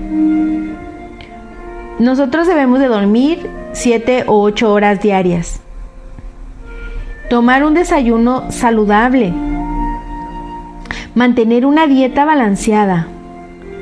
Nosotros 1.98 2.46
debemos 2.46 2.78
de 2.78 2.88
dormir 2.88 3.48
7 3.72 4.24
o 4.26 4.42
8 4.42 4.70
horas 4.70 5.00
diarias. 5.00 5.62
Tomar 7.30 7.64
un 7.64 7.72
desayuno 7.72 8.52
saludable. 8.52 9.32
Mantener 11.14 11.64
una 11.64 11.86
dieta 11.86 12.26
balanceada. 12.26 13.08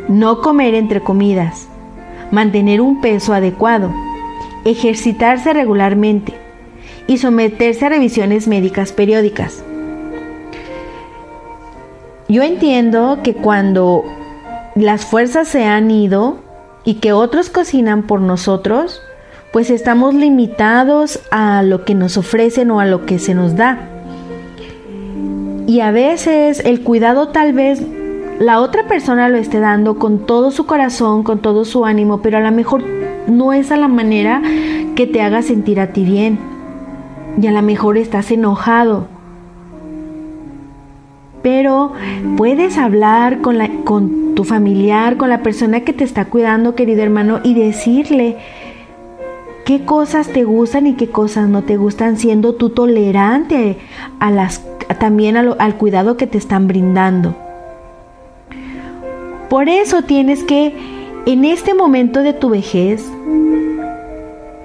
No 0.07 0.43
comer 0.43 0.77
entre 0.77 1.01
comidas. 1.01 1.67
Mantener 2.31 2.81
un 2.81 3.01
peso 3.01 3.35
adecuado. 3.35 3.93
Ejercitarse 4.65 5.53
regularmente. 5.55 6.35
Y 7.09 7.19
someterse 7.19 7.87
a 7.87 7.89
revisiones 7.89 8.47
médicas 8.47 8.93
periódicas. 8.93 9.65
Yo 12.33 12.43
entiendo 12.43 13.19
que 13.23 13.35
cuando 13.35 14.05
las 14.75 15.05
fuerzas 15.05 15.49
se 15.49 15.67
han 15.67 15.91
ido 15.91 16.39
y 16.83 16.95
que 16.95 17.13
otros 17.13 17.51
cocinan 17.51 18.05
por 18.05 18.23
nosotros, 18.23 19.03
pues 19.53 19.69
estamos 19.69 20.15
limitados 20.15 21.21
a 21.31 21.63
lo 21.63 21.85
que 21.85 21.95
nos 21.95 22.17
ofrecen 22.17 22.71
o 22.71 22.81
a 22.81 22.87
lo 22.87 23.05
que 23.05 23.19
se 23.19 23.35
nos 23.35 23.55
da. 23.55 23.87
Y 25.67 25.81
a 25.81 25.91
veces 25.91 26.61
el 26.65 26.83
cuidado 26.83 27.29
tal 27.29 27.53
vez 27.53 27.83
la 28.41 28.61
otra 28.61 28.89
persona 28.89 29.29
lo 29.29 29.37
esté 29.37 29.61
dando 29.61 29.99
con 29.99 30.25
todo 30.25 30.53
su 30.53 30.65
corazón, 30.65 31.25
con 31.25 31.41
todo 31.41 31.67
su 31.67 31.85
ánimo, 31.85 32.23
pero 32.23 32.39
a 32.39 32.41
lo 32.41 32.51
mejor 32.51 32.83
no 33.27 33.53
es 33.53 33.71
a 33.71 33.77
la 33.77 33.89
manera 33.89 34.41
que 34.97 35.07
te 35.07 35.21
haga 35.21 35.43
sentir 35.43 35.79
a 35.81 35.89
ti 35.89 36.03
bien. 36.03 36.39
Y 37.39 37.47
a 37.47 37.53
lo 37.53 37.61
mejor 37.61 37.99
estás 37.99 38.31
enojado. 38.31 39.12
Pero 41.43 41.93
puedes 42.37 42.79
hablar 42.79 43.41
con, 43.41 43.59
la, 43.59 43.69
con 43.85 44.35
tu 44.35 44.45
familiar, 44.45 45.17
con 45.17 45.29
la 45.29 45.43
persona 45.43 45.81
que 45.81 45.93
te 45.93 46.05
está 46.05 46.27
cuidando, 46.27 46.75
querido 46.75 47.03
hermano, 47.03 47.41
y 47.43 47.55
decirle, 47.55 48.37
qué 49.65 49.85
cosas 49.85 50.29
te 50.29 50.45
gustan 50.45 50.87
y 50.87 50.95
qué 50.95 51.09
cosas 51.09 51.49
no 51.49 51.63
te 51.63 51.77
gustan, 51.77 52.17
siendo 52.17 52.55
tú 52.55 52.71
tolerante 52.71 53.79
a 54.21 54.31
las, 54.31 54.65
también 54.99 55.37
al 55.37 55.77
cuidado 55.77 56.17
que 56.17 56.27
te 56.27 56.39
están 56.39 56.69
brindando. 56.69 57.35
Por 59.49 59.69
eso 59.69 60.03
tienes 60.03 60.45
que, 60.45 60.75
en 61.27 61.45
este 61.45 61.75
momento 61.75 62.21
de 62.21 62.33
tu 62.33 62.49
vejez, 62.49 63.11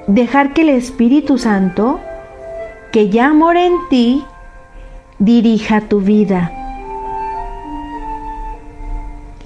dejar 0.08 0.54
que 0.54 0.62
el 0.62 0.70
Espíritu 0.70 1.38
Santo, 1.38 2.00
que 2.92 3.10
ya 3.10 3.34
mora 3.34 3.66
en 3.66 3.74
ti, 3.90 4.24
dirija 5.20 5.82
tu 5.82 6.00
vida. 6.00 6.67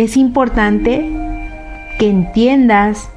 Es 0.02 0.18
importante 0.18 1.08
que 2.00 2.10
entiendas 2.10 3.08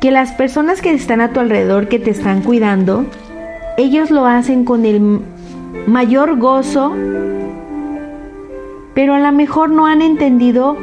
que 0.00 0.10
las 0.10 0.32
personas 0.32 0.80
que 0.80 0.90
están 0.90 1.20
a 1.20 1.34
tu 1.34 1.40
alrededor, 1.40 1.88
que 1.88 1.98
te 1.98 2.10
están 2.10 2.40
cuidando, 2.40 3.04
ellos 3.76 4.10
lo 4.10 4.24
hacen 4.24 4.64
con 4.64 4.86
el 4.86 5.20
mayor 5.86 6.38
gozo, 6.38 6.94
pero 8.94 9.12
a 9.12 9.18
lo 9.18 9.30
mejor 9.32 9.68
no 9.68 9.84
han 9.84 10.00
entendido 10.00 10.78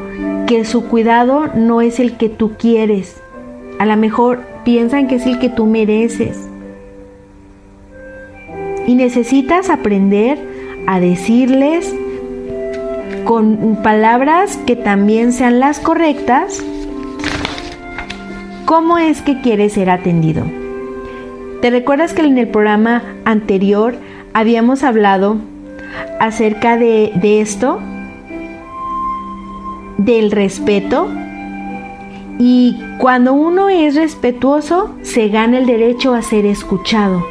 que 0.45 0.63
su 0.63 0.85
cuidado 0.85 1.47
no 1.55 1.81
es 1.81 1.99
el 1.99 2.15
que 2.15 2.29
tú 2.29 2.51
quieres. 2.55 3.19
A 3.79 3.87
lo 3.87 3.97
mejor 3.97 4.43
piensan 4.63 5.07
que 5.07 5.15
es 5.15 5.25
el 5.25 5.39
que 5.39 5.49
tú 5.49 5.65
mereces. 5.65 6.37
Y 8.85 8.93
necesitas 8.93 9.71
aprender 9.71 10.37
a 10.85 10.99
decirles 10.99 11.95
con 13.25 13.79
palabras 13.83 14.57
que 14.65 14.77
también 14.77 15.33
sean 15.33 15.59
las 15.59 15.79
correctas 15.79 16.63
¿Cómo 18.65 18.97
es 18.97 19.21
que 19.21 19.41
quieres 19.41 19.73
ser 19.73 19.91
atendido? 19.91 20.43
¿Te 21.61 21.69
recuerdas 21.69 22.13
que 22.13 22.23
en 22.23 22.39
el 22.39 22.47
programa 22.47 23.03
anterior 23.23 23.95
habíamos 24.33 24.83
hablado 24.83 25.37
acerca 26.19 26.75
de, 26.75 27.11
esto? 27.41 27.79
del 29.99 30.31
respeto 30.31 31.07
y 32.39 32.79
cuando 32.97 33.33
uno 33.33 33.69
es 33.69 33.95
respetuoso 33.95 34.95
se 35.03 35.29
gana 35.29 35.59
el 35.59 35.67
derecho 35.67 36.15
a 36.15 36.23
ser 36.23 36.45
escuchado. 36.47 37.23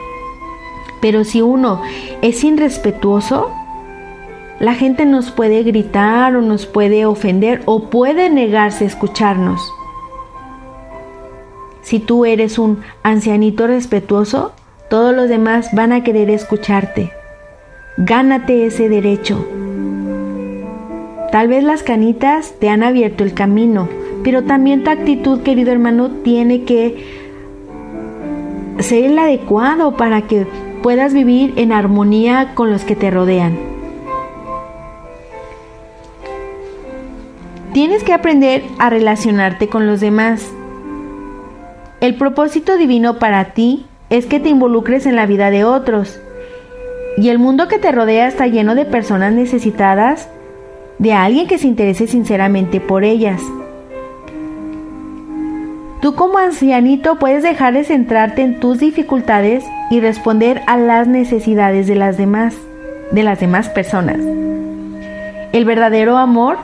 Pero 1.00 1.24
si 1.24 1.42
uno 1.42 1.82
es 2.22 2.42
irrespetuoso, 2.44 3.50
la 4.64 4.74
gente 4.74 5.04
nos 5.04 5.30
puede 5.30 5.62
gritar 5.62 6.34
o 6.36 6.40
nos 6.40 6.64
puede 6.64 7.04
ofender 7.04 7.60
o 7.66 7.90
puede 7.90 8.30
negarse 8.30 8.84
a 8.84 8.86
escucharnos. 8.86 9.60
Si 11.82 11.98
tú 12.00 12.24
eres 12.24 12.58
un 12.58 12.80
ancianito 13.02 13.66
respetuoso, 13.66 14.52
todos 14.88 15.14
los 15.14 15.28
demás 15.28 15.68
van 15.74 15.92
a 15.92 16.02
querer 16.02 16.30
escucharte. 16.30 17.12
Gánate 17.98 18.64
ese 18.64 18.88
derecho. 18.88 19.46
Tal 21.30 21.48
vez 21.48 21.62
las 21.62 21.82
canitas 21.82 22.54
te 22.58 22.70
han 22.70 22.82
abierto 22.82 23.22
el 23.22 23.34
camino, 23.34 23.86
pero 24.22 24.44
también 24.44 24.82
tu 24.82 24.88
actitud, 24.88 25.42
querido 25.42 25.72
hermano, 25.72 26.10
tiene 26.22 26.62
que 26.62 27.04
ser 28.78 29.04
el 29.04 29.18
adecuado 29.18 29.98
para 29.98 30.22
que 30.22 30.46
puedas 30.82 31.12
vivir 31.12 31.52
en 31.56 31.70
armonía 31.70 32.54
con 32.54 32.70
los 32.70 32.84
que 32.84 32.96
te 32.96 33.10
rodean. 33.10 33.73
Tienes 37.74 38.04
que 38.04 38.12
aprender 38.12 38.62
a 38.78 38.88
relacionarte 38.88 39.68
con 39.68 39.88
los 39.88 39.98
demás. 39.98 40.48
El 42.00 42.14
propósito 42.14 42.76
divino 42.76 43.18
para 43.18 43.46
ti 43.46 43.84
es 44.10 44.26
que 44.26 44.38
te 44.38 44.48
involucres 44.48 45.06
en 45.06 45.16
la 45.16 45.26
vida 45.26 45.50
de 45.50 45.64
otros. 45.64 46.20
Y 47.16 47.30
el 47.30 47.40
mundo 47.40 47.66
que 47.66 47.80
te 47.80 47.90
rodea 47.90 48.28
está 48.28 48.46
lleno 48.46 48.76
de 48.76 48.84
personas 48.84 49.32
necesitadas, 49.32 50.28
de 51.00 51.14
alguien 51.14 51.48
que 51.48 51.58
se 51.58 51.66
interese 51.66 52.06
sinceramente 52.06 52.78
por 52.78 53.02
ellas. 53.02 53.42
Tú 56.00 56.14
como 56.14 56.38
ancianito 56.38 57.18
puedes 57.18 57.42
dejar 57.42 57.74
de 57.74 57.82
centrarte 57.82 58.42
en 58.42 58.60
tus 58.60 58.78
dificultades 58.78 59.64
y 59.90 59.98
responder 59.98 60.62
a 60.68 60.76
las 60.76 61.08
necesidades 61.08 61.88
de 61.88 61.96
las 61.96 62.16
demás, 62.18 62.54
de 63.10 63.24
las 63.24 63.40
demás 63.40 63.68
personas. 63.68 64.20
El 65.50 65.64
verdadero 65.64 66.18
amor 66.18 66.58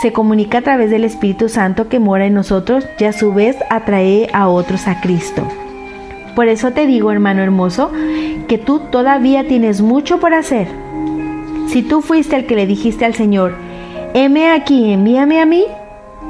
se 0.00 0.12
comunica 0.12 0.58
a 0.58 0.62
través 0.62 0.90
del 0.90 1.04
Espíritu 1.04 1.48
Santo 1.48 1.88
que 1.88 2.00
mora 2.00 2.26
en 2.26 2.34
nosotros 2.34 2.86
y 2.98 3.04
a 3.04 3.12
su 3.12 3.32
vez 3.32 3.56
atrae 3.70 4.28
a 4.32 4.48
otros 4.48 4.88
a 4.88 5.00
Cristo. 5.00 5.46
Por 6.34 6.48
eso 6.48 6.72
te 6.72 6.86
digo, 6.86 7.12
hermano 7.12 7.42
hermoso, 7.42 7.92
que 8.48 8.58
tú 8.58 8.80
todavía 8.90 9.46
tienes 9.46 9.80
mucho 9.80 10.18
por 10.18 10.34
hacer. 10.34 10.68
Si 11.68 11.82
tú 11.82 12.02
fuiste 12.02 12.36
el 12.36 12.46
que 12.46 12.56
le 12.56 12.66
dijiste 12.66 13.04
al 13.04 13.14
Señor, 13.14 13.54
heme 14.14 14.50
aquí, 14.50 14.92
envíame 14.92 15.40
a 15.40 15.46
mí, 15.46 15.64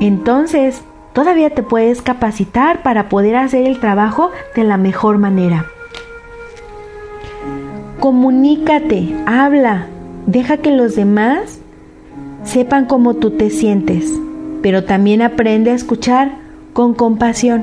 entonces 0.00 0.82
todavía 1.12 1.50
te 1.50 1.62
puedes 1.62 2.02
capacitar 2.02 2.82
para 2.82 3.08
poder 3.08 3.36
hacer 3.36 3.66
el 3.66 3.80
trabajo 3.80 4.30
de 4.54 4.64
la 4.64 4.76
mejor 4.76 5.18
manera. 5.18 5.66
Comunícate, 8.00 9.14
habla, 9.24 9.86
deja 10.26 10.58
que 10.58 10.70
los 10.70 10.96
demás 10.96 11.60
sepan 12.44 12.86
cómo 12.86 13.14
tú 13.14 13.30
te 13.30 13.50
sientes, 13.50 14.12
pero 14.62 14.84
también 14.84 15.22
aprende 15.22 15.70
a 15.70 15.74
escuchar 15.74 16.32
con 16.72 16.94
compasión. 16.94 17.62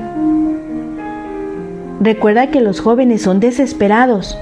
Recuerda 2.00 2.48
que 2.48 2.62
los 2.62 2.82
jóvenes 2.82 3.22
son 3.22 3.40
desesperados. 3.40 4.38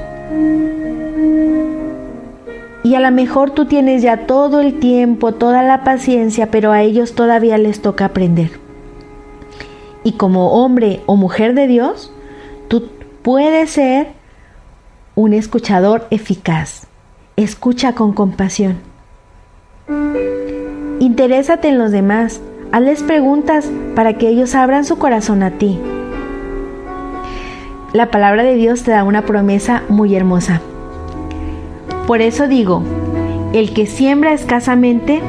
Y 2.84 2.96
a 2.96 3.02
lo 3.02 3.12
mejor 3.12 3.52
tú 3.52 3.66
tienes 3.66 4.02
ya 4.02 4.26
todo 4.26 4.62
el 4.62 4.80
tiempo, 4.80 5.34
toda 5.34 5.62
la 5.62 5.84
paciencia, 5.84 6.50
pero 6.50 6.72
a 6.72 6.82
ellos 6.82 7.14
todavía 7.14 7.58
les 7.58 7.82
toca 7.82 8.06
aprender. 8.06 8.52
Y 10.04 10.14
como 10.14 10.64
hombre 10.64 11.02
o 11.06 11.18
mujer 11.18 11.54
de 11.54 11.68
Dios, 11.68 12.14
tú 12.70 12.90
puedes 13.22 13.72
ser 13.72 14.08
un 15.16 15.34
escuchador 15.34 16.08
eficaz. 16.10 16.88
Escucha 17.36 17.94
con 17.94 18.14
compasión. 18.14 18.89
Interésate 21.00 21.70
en 21.70 21.80
los 21.80 21.92
demás. 21.92 22.42
Hazles 22.72 23.02
preguntas 23.02 23.72
para 23.96 24.14
que 24.14 24.28
ellos 24.28 24.54
abran 24.54 24.86
su 24.86 25.00
corazón 25.00 25.42
a 25.42 25.52
ti. 25.52 25.80
La 27.94 28.12
palabra 28.12 28.44
de 28.44 28.54
Dios 28.54 28.84
te 28.84 28.92
da 28.92 29.04
una 29.04 29.24
promesa 29.24 29.82
muy 29.90 30.16
hermosa. 30.16 30.62
Por 32.06 32.22
eso 32.22 32.48
digo, 32.48 32.84
el 33.54 33.74
que 33.74 33.88
siembra 33.88 34.34
escasamente, 34.34 35.22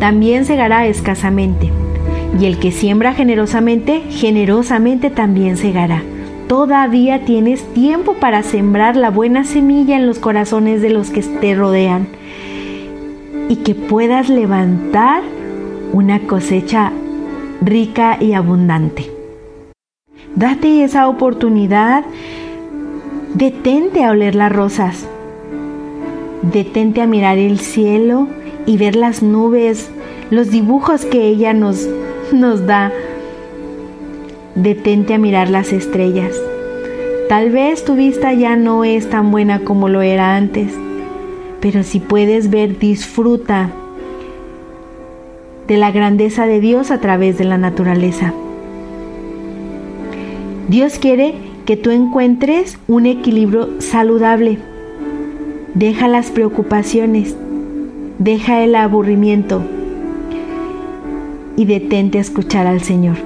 también 0.00 0.46
segará 0.46 0.86
escasamente. 0.86 1.70
Y 2.40 2.46
el 2.46 2.58
que 2.58 2.72
siembra 2.72 3.12
generosamente, 3.12 4.02
generosamente 4.08 5.10
también 5.10 5.58
segará. 5.58 6.02
Todavía 6.46 7.26
tienes 7.26 7.62
tiempo 7.74 8.14
para 8.14 8.42
sembrar 8.42 8.96
la 8.96 9.10
buena 9.10 9.44
semilla 9.44 9.96
en 9.96 10.06
los 10.06 10.18
corazones 10.18 10.80
de 10.80 10.88
los 10.88 11.10
que 11.10 11.20
te 11.20 11.54
rodean 11.54 12.08
y 13.48 13.56
que 13.56 13.74
puedas 13.74 14.28
levantar 14.28 15.22
una 15.92 16.20
cosecha 16.20 16.92
rica 17.62 18.18
y 18.20 18.34
abundante. 18.34 19.10
Date 20.34 20.84
esa 20.84 21.08
oportunidad, 21.08 22.04
detente 23.34 24.04
a 24.04 24.10
oler 24.10 24.34
las 24.34 24.52
rosas, 24.52 25.08
detente 26.42 27.00
a 27.00 27.06
mirar 27.06 27.38
el 27.38 27.58
cielo 27.58 28.28
y 28.66 28.76
ver 28.76 28.94
las 28.94 29.22
nubes, 29.22 29.90
los 30.30 30.50
dibujos 30.50 31.04
que 31.04 31.26
ella 31.26 31.54
nos, 31.54 31.88
nos 32.32 32.66
da. 32.66 32.92
Detente 34.54 35.14
a 35.14 35.18
mirar 35.18 35.50
las 35.50 35.72
estrellas. 35.72 36.32
Tal 37.28 37.50
vez 37.50 37.84
tu 37.84 37.94
vista 37.94 38.32
ya 38.32 38.56
no 38.56 38.84
es 38.84 39.08
tan 39.08 39.30
buena 39.30 39.60
como 39.60 39.88
lo 39.88 40.02
era 40.02 40.36
antes 40.36 40.74
pero 41.60 41.82
si 41.82 42.00
puedes 42.00 42.50
ver, 42.50 42.78
disfruta 42.78 43.70
de 45.66 45.76
la 45.76 45.90
grandeza 45.90 46.46
de 46.46 46.60
Dios 46.60 46.90
a 46.90 47.00
través 47.00 47.36
de 47.38 47.44
la 47.44 47.58
naturaleza. 47.58 48.32
Dios 50.68 50.98
quiere 50.98 51.34
que 51.66 51.76
tú 51.76 51.90
encuentres 51.90 52.78
un 52.88 53.06
equilibrio 53.06 53.80
saludable. 53.80 54.58
Deja 55.74 56.08
las 56.08 56.30
preocupaciones, 56.30 57.36
deja 58.18 58.62
el 58.62 58.74
aburrimiento 58.74 59.62
y 61.56 61.66
detente 61.66 62.18
a 62.18 62.22
escuchar 62.22 62.66
al 62.66 62.80
Señor. 62.80 63.16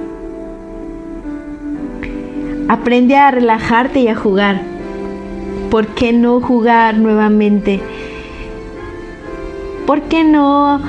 Aprende 2.67 3.15
a 3.15 3.31
relajarte 3.31 4.01
y 4.01 4.07
a 4.07 4.15
jugar. 4.15 4.61
¿Por 5.69 5.87
qué 5.87 6.11
no 6.11 6.41
jugar 6.41 6.97
nuevamente? 6.97 7.79
¿Por 9.85 10.01
qué 10.03 10.23
no 10.23 10.81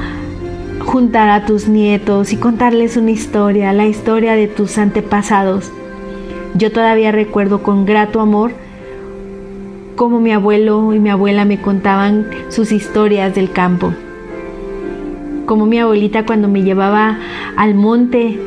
juntar 0.84 1.28
a 1.30 1.46
tus 1.46 1.68
nietos 1.68 2.32
y 2.32 2.36
contarles 2.36 2.96
una 2.96 3.10
historia, 3.10 3.72
la 3.72 3.86
historia 3.86 4.34
de 4.34 4.48
tus 4.48 4.78
antepasados? 4.78 5.72
Yo 6.54 6.70
todavía 6.70 7.10
recuerdo 7.10 7.62
con 7.62 7.84
grato 7.84 8.20
amor 8.20 8.52
cómo 9.96 10.20
mi 10.20 10.32
abuelo 10.32 10.92
y 10.92 11.00
mi 11.00 11.10
abuela 11.10 11.44
me 11.44 11.60
contaban 11.60 12.28
sus 12.48 12.72
historias 12.72 13.34
del 13.34 13.50
campo. 13.50 13.92
Como 15.46 15.66
mi 15.66 15.78
abuelita 15.78 16.24
cuando 16.24 16.48
me 16.48 16.62
llevaba 16.62 17.18
al 17.56 17.74
monte, 17.74 18.40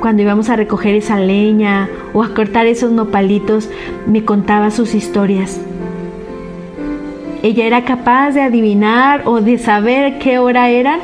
cuando 0.00 0.22
íbamos 0.22 0.48
a 0.48 0.56
recoger 0.56 0.96
esa 0.96 1.18
leña 1.20 1.88
o 2.12 2.22
a 2.22 2.34
cortar 2.34 2.66
esos 2.66 2.90
nopalitos, 2.90 3.68
me 4.06 4.24
contaba 4.24 4.70
sus 4.70 4.94
historias. 4.94 5.60
Ella 7.42 7.66
era 7.66 7.84
capaz 7.84 8.30
de 8.30 8.42
adivinar 8.42 9.22
o 9.24 9.40
de 9.40 9.58
saber 9.58 10.18
qué 10.20 10.38
hora 10.38 10.70
eran 10.70 11.00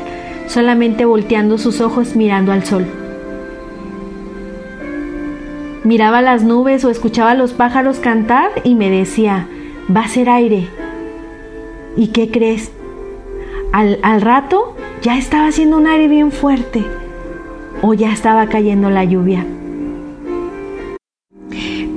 solamente 0.46 1.04
volteando 1.04 1.58
sus 1.58 1.80
ojos 1.80 2.14
mirando 2.14 2.52
al 2.52 2.64
sol. 2.64 2.86
Miraba 5.82 6.22
las 6.22 6.44
nubes 6.44 6.84
o 6.84 6.90
escuchaba 6.90 7.32
a 7.32 7.34
los 7.34 7.52
pájaros 7.52 7.98
cantar 7.98 8.50
y 8.62 8.76
me 8.76 8.88
decía, 8.88 9.48
va 9.94 10.02
a 10.02 10.08
ser 10.08 10.30
aire. 10.30 10.68
¿Y 11.96 12.08
qué 12.08 12.30
crees? 12.30 12.70
Al, 13.72 13.98
al 14.02 14.20
rato 14.20 14.76
ya 15.02 15.18
estaba 15.18 15.48
haciendo 15.48 15.76
un 15.76 15.86
aire 15.86 16.06
bien 16.06 16.30
fuerte 16.30 16.84
o 17.82 17.94
ya 17.94 18.12
estaba 18.12 18.46
cayendo 18.46 18.90
la 18.90 19.04
lluvia. 19.04 19.44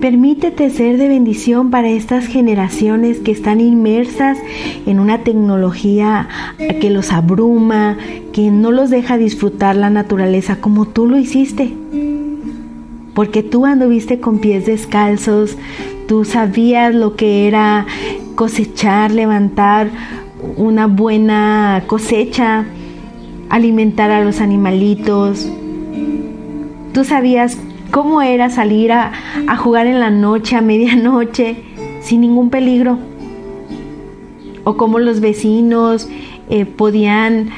Permítete 0.01 0.71
ser 0.71 0.97
de 0.97 1.07
bendición 1.07 1.69
para 1.69 1.87
estas 1.87 2.25
generaciones 2.25 3.19
que 3.19 3.31
están 3.31 3.61
inmersas 3.61 4.35
en 4.87 4.99
una 4.99 5.19
tecnología 5.19 6.27
que 6.57 6.89
los 6.89 7.11
abruma, 7.13 7.97
que 8.33 8.49
no 8.49 8.71
los 8.71 8.89
deja 8.89 9.19
disfrutar 9.19 9.75
la 9.75 9.91
naturaleza 9.91 10.55
como 10.55 10.87
tú 10.87 11.05
lo 11.05 11.19
hiciste. 11.19 11.71
Porque 13.13 13.43
tú 13.43 13.67
anduviste 13.67 14.19
con 14.19 14.39
pies 14.39 14.65
descalzos, 14.65 15.55
tú 16.07 16.25
sabías 16.25 16.95
lo 16.95 17.15
que 17.15 17.47
era 17.47 17.85
cosechar, 18.33 19.11
levantar 19.11 19.91
una 20.57 20.87
buena 20.87 21.83
cosecha, 21.85 22.65
alimentar 23.49 24.09
a 24.09 24.23
los 24.23 24.41
animalitos. 24.41 25.47
Tú 26.91 27.03
sabías 27.03 27.59
cómo 27.91 28.21
era 28.21 28.49
salir 28.49 28.91
a, 28.91 29.12
jugar 29.58 29.86
en 29.86 29.99
la 29.99 30.10
noche, 30.10 30.56
a 30.56 30.62
medianoche, 30.62 31.58
sin 32.01 32.21
ningún 32.21 32.49
peligro. 32.49 32.97
O 34.63 34.77
cómo 34.77 34.99
los 34.99 35.19
vecinos 35.19 36.08
eh, 36.49 36.65
podían, 36.65 37.49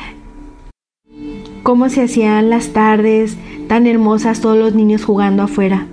cómo 1.62 1.90
se 1.90 2.04
hacían 2.04 2.50
las 2.50 2.70
tardes 2.70 3.38
tan 3.68 3.88
hermosas 3.88 4.42
todos 4.42 4.58
los 4.58 4.74
niños 4.74 5.06
jugando 5.06 5.44
afuera. 5.44 5.88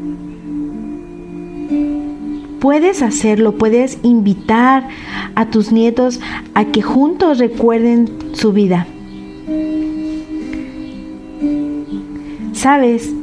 Puedes 2.61 3.03
hacerlo, 3.03 3.53
puedes 3.53 3.99
invitar 4.03 4.89
a 5.35 5.47
tus 5.47 5.73
nietos 5.73 6.21
a 6.55 6.67
que 6.67 6.83
juntos 6.83 7.39
recuerden 7.39 8.09
su 8.33 8.53
vida. 8.53 8.87
¿Sabes? 12.53 13.15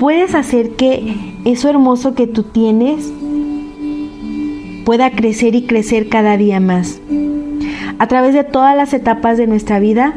Puedes 0.00 0.34
hacer 0.34 0.70
que 0.70 1.14
eso 1.44 1.68
hermoso 1.68 2.14
que 2.14 2.26
tú 2.26 2.42
tienes 2.42 3.12
pueda 4.84 5.12
crecer 5.12 5.54
y 5.54 5.66
crecer 5.66 6.08
cada 6.08 6.36
día 6.36 6.58
más. 6.58 7.00
A 8.00 8.08
través 8.08 8.34
de 8.34 8.42
todas 8.42 8.76
las 8.76 8.92
etapas 8.92 9.38
de 9.38 9.46
nuestra 9.46 9.78
vida, 9.78 10.14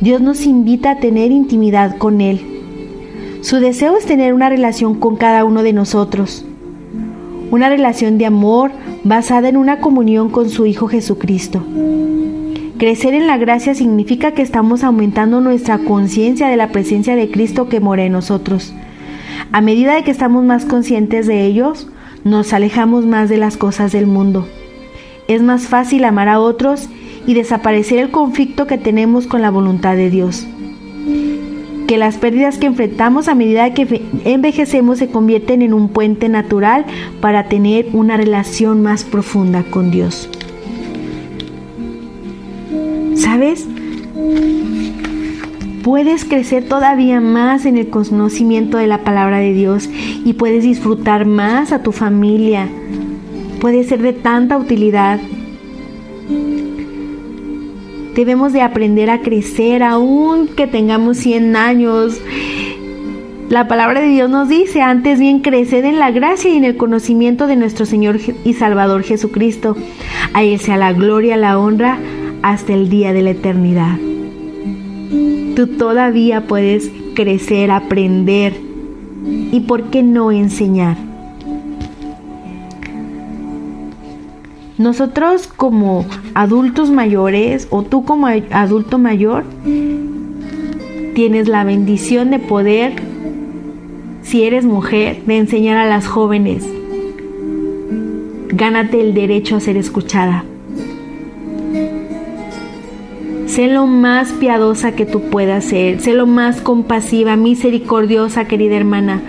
Dios 0.00 0.20
nos 0.20 0.44
invita 0.44 0.90
a 0.90 0.98
tener 0.98 1.30
intimidad 1.30 1.98
con 1.98 2.20
Él. 2.20 2.40
Su 3.42 3.60
deseo 3.60 3.96
es 3.96 4.06
tener 4.06 4.34
una 4.34 4.48
relación 4.48 4.98
con 4.98 5.14
cada 5.16 5.44
uno 5.44 5.62
de 5.62 5.72
nosotros 5.72 6.44
una 7.50 7.68
relación 7.68 8.18
de 8.18 8.26
amor 8.26 8.70
basada 9.04 9.48
en 9.48 9.56
una 9.56 9.80
comunión 9.80 10.30
con 10.30 10.50
su 10.50 10.66
Hijo 10.66 10.86
Jesucristo. 10.86 11.62
Crecer 12.78 13.12
en 13.14 13.26
la 13.26 13.36
gracia 13.36 13.74
significa 13.74 14.32
que 14.32 14.42
estamos 14.42 14.84
aumentando 14.84 15.40
nuestra 15.40 15.78
conciencia 15.78 16.48
de 16.48 16.56
la 16.56 16.68
presencia 16.68 17.16
de 17.16 17.30
Cristo 17.30 17.68
que 17.68 17.80
mora 17.80 18.04
en 18.04 18.12
nosotros. 18.12 18.72
A 19.52 19.60
medida 19.60 19.94
de 19.94 20.04
que 20.04 20.10
estamos 20.10 20.44
más 20.44 20.64
conscientes 20.64 21.26
de 21.26 21.44
ellos, 21.44 21.88
nos 22.24 22.52
alejamos 22.52 23.06
más 23.06 23.28
de 23.28 23.36
las 23.36 23.56
cosas 23.56 23.92
del 23.92 24.06
mundo. 24.06 24.46
Es 25.28 25.42
más 25.42 25.66
fácil 25.66 26.04
amar 26.04 26.28
a 26.28 26.40
otros 26.40 26.88
y 27.26 27.34
desaparecer 27.34 27.98
el 27.98 28.10
conflicto 28.10 28.66
que 28.66 28.78
tenemos 28.78 29.26
con 29.26 29.42
la 29.42 29.50
voluntad 29.50 29.96
de 29.96 30.10
Dios 30.10 30.46
que 31.90 31.96
las 31.96 32.18
pérdidas 32.18 32.56
que 32.56 32.66
enfrentamos 32.66 33.26
a 33.26 33.34
medida 33.34 33.74
que 33.74 34.02
envejecemos 34.24 34.98
se 34.98 35.08
convierten 35.08 35.60
en 35.60 35.74
un 35.74 35.88
puente 35.88 36.28
natural 36.28 36.84
para 37.20 37.48
tener 37.48 37.88
una 37.92 38.16
relación 38.16 38.80
más 38.80 39.02
profunda 39.02 39.64
con 39.64 39.90
Dios. 39.90 40.30
¿Sabes? 43.16 43.66
Puedes 45.90 46.24
crecer 46.24 46.68
todavía 46.68 47.20
más 47.20 47.66
en 47.66 47.76
el 47.76 47.90
conocimiento 47.90 48.78
de 48.78 48.86
la 48.86 48.98
palabra 48.98 49.38
de 49.38 49.52
Dios 49.52 49.90
y 50.24 50.34
puedes 50.34 50.62
disfrutar 50.62 51.26
más 51.26 51.72
a 51.72 51.82
tu 51.82 51.90
familia. 51.90 52.68
Puede 53.60 53.82
ser 53.82 54.00
de 54.00 54.12
tanta 54.12 54.56
utilidad 54.56 55.18
Debemos 58.14 58.52
de 58.52 58.62
aprender 58.62 59.10
a 59.10 59.20
crecer 59.22 59.82
aún 59.82 60.46
que 60.46 60.68
tengamos 60.68 61.16
100 61.16 61.56
años. 61.56 62.20
La 63.48 63.66
palabra 63.66 64.00
de 64.00 64.10
Dios 64.10 64.30
nos 64.30 64.48
dice, 64.48 64.82
antes 64.82 65.18
bien, 65.18 65.40
creced 65.40 65.84
en 65.84 65.98
la 65.98 66.12
gracia 66.12 66.52
y 66.52 66.56
en 66.56 66.64
el 66.64 66.76
conocimiento 66.76 67.48
de 67.48 67.56
nuestro 67.56 67.84
Señor 67.84 68.20
y 68.44 68.52
Salvador 68.52 69.02
Jesucristo. 69.02 69.76
A 70.34 70.44
Él 70.44 70.60
sea 70.60 70.76
la 70.76 70.92
gloria, 70.92 71.36
la 71.36 71.58
honra, 71.58 71.98
hasta 72.42 72.74
el 72.74 72.90
día 72.90 73.12
de 73.12 73.22
la 73.22 73.30
eternidad. 73.30 73.98
Tú 75.60 75.66
todavía 75.66 76.46
puedes 76.46 76.90
crecer, 77.14 77.70
aprender 77.70 78.54
y, 79.52 79.60
¿por 79.60 79.90
qué 79.90 80.02
no 80.02 80.32
enseñar? 80.32 80.96
Nosotros 84.78 85.48
como 85.48 86.06
adultos 86.32 86.90
mayores 86.90 87.68
o 87.68 87.82
tú 87.82 88.06
como 88.06 88.28
adulto 88.28 88.98
mayor 88.98 89.44
tienes 91.14 91.46
la 91.46 91.64
bendición 91.64 92.30
de 92.30 92.38
poder, 92.38 92.94
si 94.22 94.44
eres 94.44 94.64
mujer, 94.64 95.22
de 95.26 95.36
enseñar 95.36 95.76
a 95.76 95.86
las 95.86 96.06
jóvenes. 96.06 96.66
Gánate 98.48 98.98
el 99.02 99.12
derecho 99.12 99.56
a 99.56 99.60
ser 99.60 99.76
escuchada. 99.76 100.42
Sé 103.60 103.68
lo 103.68 103.86
más 103.86 104.32
piadosa 104.32 104.92
que 104.92 105.04
tú 105.04 105.20
puedas 105.20 105.66
ser, 105.66 106.00
sé 106.00 106.14
lo 106.14 106.26
más 106.26 106.62
compasiva, 106.62 107.36
misericordiosa, 107.36 108.46
querida 108.46 108.74
hermana, 108.74 109.20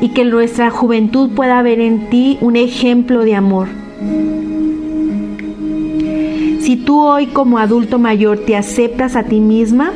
y 0.00 0.08
que 0.14 0.24
nuestra 0.24 0.70
juventud 0.70 1.28
pueda 1.34 1.60
ver 1.60 1.80
en 1.80 2.08
ti 2.08 2.38
un 2.40 2.56
ejemplo 2.56 3.26
de 3.26 3.34
amor. 3.34 3.68
Si 6.60 6.76
tú 6.76 7.02
hoy 7.02 7.26
como 7.26 7.58
adulto 7.58 7.98
mayor 7.98 8.38
te 8.38 8.56
aceptas 8.56 9.16
a 9.16 9.24
ti 9.24 9.40
misma 9.40 9.92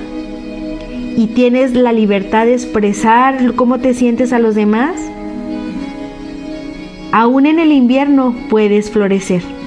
y 1.17 1.29
tienes 1.29 1.73
la 1.73 1.95
libertad 1.95 2.45
de 2.45 2.53
expresar 2.53 3.55
cómo 3.55 3.79
te 3.79 3.95
sientes 3.95 4.35
a 4.35 4.39
los 4.39 4.55
demás, 4.55 5.01
aún 7.11 7.47
en 7.47 7.59
el 7.59 7.73
invierno 7.73 8.35
puedes 8.51 8.91
florecer. 8.91 9.60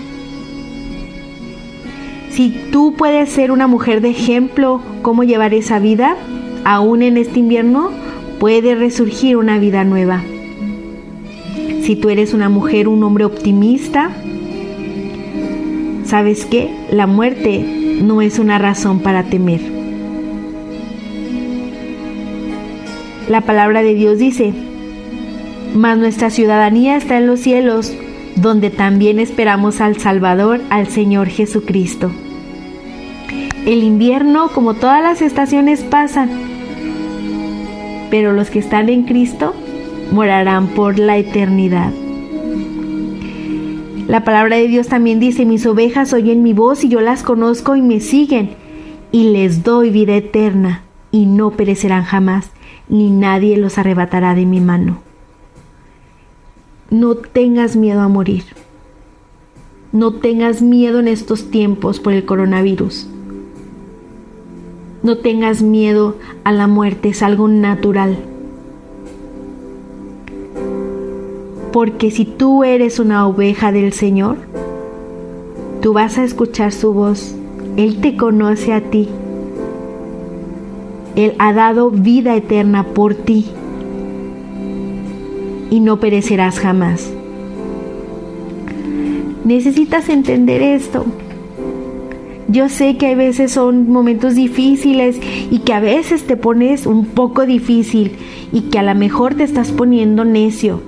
Si 2.34 2.50
tú 2.72 2.94
puedes 2.98 3.30
ser 3.30 3.52
una 3.52 3.68
mujer 3.68 4.02
de 4.02 4.10
ejemplo 4.10 4.82
cómo 5.02 5.24
llevar 5.24 5.54
esa 5.54 5.80
vida, 5.80 6.16
aún 6.66 7.02
en 7.02 7.18
este 7.18 7.40
invierno 7.40 7.92
puede 8.40 8.76
resurgir 8.76 9.38
una 9.38 9.58
vida 9.58 9.84
nueva. 9.84 10.22
Si 11.82 11.96
tú 11.96 12.10
eres 12.10 12.34
una 12.34 12.50
mujer, 12.50 12.88
un 12.88 13.04
hombre 13.04 13.26
optimista, 13.26 14.12
¿Sabes 16.14 16.46
qué? 16.46 16.70
La 16.92 17.08
muerte 17.08 17.66
no 18.04 18.22
es 18.22 18.38
una 18.38 18.60
razón 18.60 19.00
para 19.00 19.24
temer. 19.24 19.62
La 23.28 23.42
palabra 23.42 23.82
de 23.82 23.96
Dios 23.96 24.20
dice, 24.20 24.54
mas 25.74 25.98
nuestra 25.98 26.30
ciudadanía 26.30 26.98
está 26.98 27.18
en 27.18 27.26
los 27.26 27.40
cielos, 27.40 27.94
donde 28.36 28.70
también 28.70 29.18
esperamos 29.18 29.82
al 29.82 29.98
Salvador, 29.98 30.62
al 30.70 30.88
Señor 30.88 31.30
Jesucristo. 31.30 32.12
El 33.66 33.82
invierno, 33.82 34.50
como 34.50 34.74
todas 34.74 35.02
las 35.02 35.22
estaciones, 35.22 35.84
pasan, 35.84 36.30
pero 38.10 38.34
los 38.34 38.50
que 38.50 38.60
están 38.60 38.90
en 38.90 39.04
Cristo 39.04 39.54
morarán 40.12 40.68
por 40.68 41.00
la 41.00 41.18
eternidad. 41.18 41.94
La 44.06 44.26
palabra 44.26 44.58
de 44.58 44.68
Dios 44.68 44.90
también 44.90 45.22
dice, 45.22 45.46
mis 45.46 45.66
ovejas 45.66 46.12
oyen 46.12 46.44
mi 46.44 46.52
voz 46.52 46.84
y 46.84 46.90
yo 46.90 47.00
las 47.00 47.24
conozco 47.24 47.78
y 47.78 47.82
me 47.82 48.02
siguen, 48.02 48.52
y 49.14 49.30
les 49.30 49.64
doy 49.64 49.92
vida 49.92 50.18
eterna, 50.18 50.84
y 51.10 51.26
no 51.26 51.52
perecerán 51.52 52.04
jamás, 52.04 52.50
ni 52.90 53.12
nadie 53.12 53.56
los 53.56 53.78
arrebatará 53.78 54.36
de 54.36 54.46
mi 54.46 54.60
mano. 54.60 55.00
No 56.90 57.16
tengas 57.16 57.78
miedo 57.78 58.02
a 58.02 58.10
morir. 58.10 58.44
No 59.94 60.12
tengas 60.16 60.62
miedo 60.62 61.00
en 61.00 61.08
estos 61.08 61.50
tiempos 61.50 62.02
por 62.02 62.12
el 62.12 62.26
coronavirus. 62.26 63.08
No 65.04 65.18
tengas 65.18 65.62
miedo 65.62 66.16
a 66.44 66.52
la 66.52 66.68
muerte, 66.68 67.10
es 67.10 67.22
algo 67.22 67.48
natural. 67.48 68.18
porque 71.74 72.12
si 72.12 72.24
tú 72.24 72.64
eres 72.64 73.00
una 73.00 73.28
oveja 73.28 73.72
del 73.72 73.94
Señor, 73.94 74.38
tú 75.82 75.92
vas 75.92 76.20
a 76.20 76.24
escuchar 76.24 76.72
su 76.72 76.94
voz. 76.94 77.36
Él 77.76 78.00
te 78.00 78.16
conoce 78.16 78.74
a 78.74 78.82
ti. 78.82 79.10
Él 81.16 81.34
ha 81.40 81.52
dado 81.52 81.90
vida 81.90 82.36
eterna 82.36 82.84
por 82.84 83.16
ti 83.16 83.48
y 85.72 85.80
no 85.80 86.00
perecerás 86.00 86.60
jamás. 86.60 87.12
Necesitas 89.44 90.10
entender 90.10 90.62
esto. 90.62 91.06
Yo 92.48 92.70
sé 92.70 92.98
que 92.98 93.08
a 93.08 93.16
veces 93.16 93.52
son 93.52 93.90
momentos 93.90 94.36
difíciles 94.36 95.20
y 95.50 95.60
que 95.60 95.74
a 95.74 95.80
veces 95.80 96.24
te 96.24 96.38
pones 96.38 96.86
un 96.86 97.06
poco 97.06 97.46
difícil 97.46 98.14
y 98.52 98.62
que 98.70 98.80
a 98.80 98.84
lo 98.84 98.96
mejor 98.96 99.36
te 99.36 99.44
estás 99.44 99.72
poniendo 99.72 100.26
necio 100.26 100.82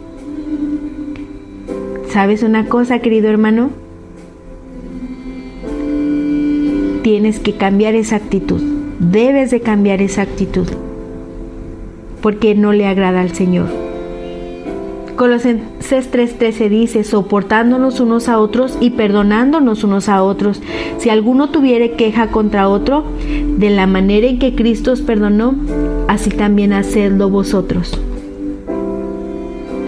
¿Sabes 2.15 2.43
una 2.43 2.69
cosa, 2.69 2.99
querido 2.99 3.27
hermano? 3.27 3.71
Tienes 7.03 7.41
que 7.41 7.57
cambiar 7.57 7.93
esa 7.93 8.15
actitud. 8.15 8.61
Debes 8.99 9.51
de 9.51 9.59
cambiar 9.59 10.01
esa 10.01 10.21
actitud. 10.21 10.65
Porque 12.21 12.55
no 12.55 12.71
le 12.71 12.87
agrada 12.87 13.19
al 13.19 13.35
Señor. 13.35 13.84
Colosenses 15.15 16.11
3:13 16.11 16.69
dice, 16.69 17.03
soportándonos 17.05 18.01
unos 18.01 18.27
a 18.27 18.37
otros 18.37 18.77
y 18.81 18.91
perdonándonos 18.91 19.85
unos 19.85 20.09
a 20.09 20.21
otros. 20.21 20.61
Si 20.97 21.09
alguno 21.09 21.49
tuviere 21.49 21.91
queja 21.91 22.27
contra 22.27 22.67
otro, 22.67 23.05
de 23.57 23.69
la 23.69 23.87
manera 23.87 24.27
en 24.27 24.39
que 24.39 24.55
Cristo 24.55 24.91
os 24.91 25.01
perdonó, 25.01 25.55
así 26.09 26.29
también 26.31 26.73
hacedlo 26.73 27.29
vosotros. 27.29 27.97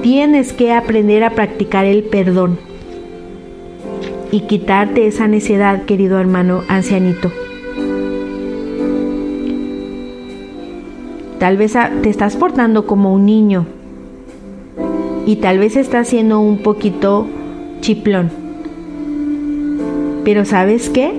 Tienes 0.01 0.53
que 0.53 0.71
aprender 0.71 1.25
a 1.25 1.31
practicar 1.31 1.85
el 1.85 2.03
perdón 2.03 2.57
y 4.31 4.41
quitarte 4.41 5.07
esa 5.07 5.27
necedad, 5.27 5.83
querido 5.83 6.19
hermano 6.19 6.61
ancianito. 6.69 7.31
Tal 11.37 11.57
vez 11.57 11.73
te 12.01 12.09
estás 12.09 12.37
portando 12.37 12.87
como 12.87 13.13
un 13.13 13.25
niño 13.25 13.65
y 15.27 15.35
tal 15.35 15.59
vez 15.59 15.75
estás 15.75 16.07
siendo 16.07 16.39
un 16.39 16.59
poquito 16.59 17.27
chiplón. 17.81 18.31
Pero 20.23 20.45
¿sabes 20.45 20.89
qué? 20.89 21.11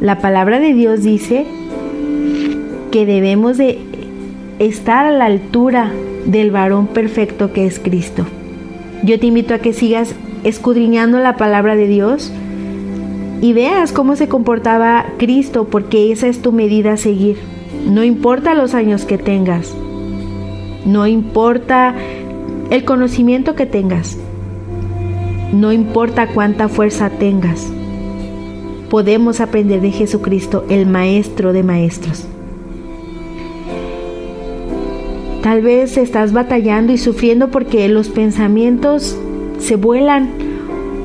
La 0.00 0.20
palabra 0.20 0.60
de 0.60 0.72
Dios 0.72 1.02
dice 1.02 1.44
que 2.92 3.06
debemos 3.06 3.58
de 3.58 3.80
estar 4.60 5.04
a 5.04 5.10
la 5.10 5.24
altura 5.24 5.92
del 6.26 6.52
varón 6.52 6.86
perfecto 6.86 7.52
que 7.52 7.66
es 7.66 7.80
Cristo. 7.80 8.24
Yo 9.02 9.18
te 9.18 9.26
invito 9.26 9.52
a 9.52 9.58
que 9.58 9.72
sigas 9.72 10.14
escudriñando 10.44 11.18
la 11.18 11.36
palabra 11.36 11.74
de 11.74 11.88
Dios 11.88 12.32
y 13.40 13.52
veas 13.52 13.92
cómo 13.92 14.14
se 14.14 14.28
comportaba 14.28 15.06
Cristo, 15.18 15.66
porque 15.68 16.12
esa 16.12 16.28
es 16.28 16.40
tu 16.40 16.52
medida 16.52 16.92
a 16.92 16.96
seguir. 16.96 17.36
No 17.84 18.04
importa 18.04 18.54
los 18.54 18.74
años 18.74 19.04
que 19.04 19.18
tengas, 19.18 19.74
no 20.84 21.06
importa 21.06 21.94
el 22.70 22.84
conocimiento 22.84 23.54
que 23.54 23.66
tengas, 23.66 24.18
no 25.52 25.72
importa 25.72 26.26
cuánta 26.28 26.68
fuerza 26.68 27.08
tengas, 27.08 27.72
podemos 28.90 29.40
aprender 29.40 29.80
de 29.80 29.90
Jesucristo, 29.90 30.64
el 30.68 30.86
Maestro 30.86 31.52
de 31.52 31.62
Maestros. 31.62 32.26
Tal 35.42 35.62
vez 35.62 35.96
estás 35.96 36.32
batallando 36.32 36.92
y 36.92 36.98
sufriendo 36.98 37.48
porque 37.48 37.88
los 37.88 38.08
pensamientos 38.08 39.16
se 39.58 39.76
vuelan, 39.76 40.28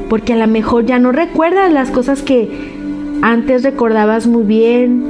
porque 0.10 0.34
a 0.34 0.38
lo 0.38 0.47
mejor 0.47 0.86
ya 0.86 0.99
no 0.99 1.13
recuerdas 1.13 1.71
las 1.71 1.91
cosas 1.91 2.23
que 2.23 2.49
antes 3.21 3.63
recordabas 3.63 4.28
muy 4.28 4.43
bien 4.43 5.04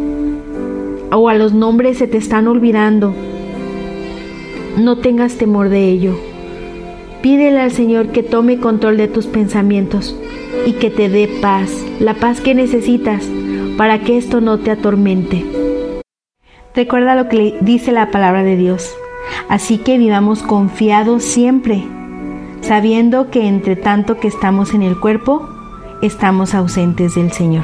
o 1.12 1.30
a 1.30 1.34
los 1.34 1.54
nombres 1.54 1.98
se 1.98 2.08
te 2.08 2.18
están 2.18 2.48
olvidando. 2.48 3.16
No 4.78 4.98
tengas 4.98 5.36
temor 5.36 5.70
de 5.70 5.90
ello. 5.90 6.33
Pídele 7.24 7.62
al 7.62 7.72
Señor 7.72 8.10
que 8.10 8.22
tome 8.22 8.60
control 8.60 8.98
de 8.98 9.08
tus 9.08 9.28
pensamientos 9.28 10.14
y 10.66 10.74
que 10.74 10.90
te 10.90 11.08
dé 11.08 11.30
paz, 11.42 11.72
la 12.02 12.16
paz 12.16 12.42
que 12.42 12.54
necesitas 12.54 13.24
para 13.78 14.00
que 14.00 14.18
esto 14.18 14.42
no 14.42 14.60
te 14.60 14.72
atormente. 14.72 15.46
Recuerda 16.76 17.16
lo 17.16 17.30
que 17.30 17.56
dice 17.62 17.94
la 17.94 18.12
palabra 18.12 18.44
de 18.44 18.58
Dios. 18.58 18.94
Así 19.48 19.78
que 19.78 19.98
vivamos 19.98 20.44
confiados 20.44 21.24
siempre 21.24 21.86
sabiendo 22.60 23.30
que 23.30 23.48
entre 23.48 23.78
tanto 23.78 24.20
que 24.20 24.28
estamos 24.28 24.74
en 24.74 24.82
el 24.82 25.00
cuerpo, 25.00 25.48
estamos 26.02 26.54
ausentes 26.54 27.16
del 27.16 27.32
Señor. 27.32 27.64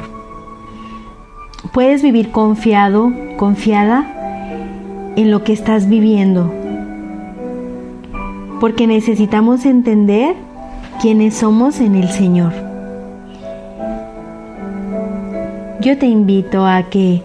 Puedes 1.74 2.02
vivir 2.02 2.30
confiado, 2.30 3.12
confiada 3.36 5.12
en 5.16 5.30
lo 5.30 5.44
que 5.44 5.52
estás 5.52 5.86
viviendo, 5.86 6.50
porque 8.60 8.86
necesitamos 8.86 9.66
entender 9.66 10.36
quiénes 11.00 11.34
somos 11.34 11.80
en 11.80 11.96
el 11.96 12.08
Señor. 12.10 12.52
Yo 15.80 15.98
te 15.98 16.06
invito 16.06 16.66
a 16.66 16.84
que 16.90 17.22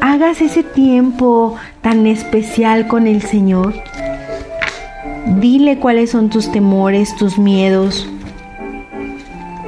hagas 0.00 0.42
ese 0.42 0.64
tiempo 0.64 1.54
tan 1.80 2.06
especial 2.06 2.88
con 2.88 3.06
el 3.06 3.22
Señor 3.22 3.74
Dile 5.36 5.78
cuáles 5.78 6.10
son 6.10 6.30
tus 6.30 6.50
temores, 6.50 7.14
tus 7.14 7.38
miedos. 7.38 8.08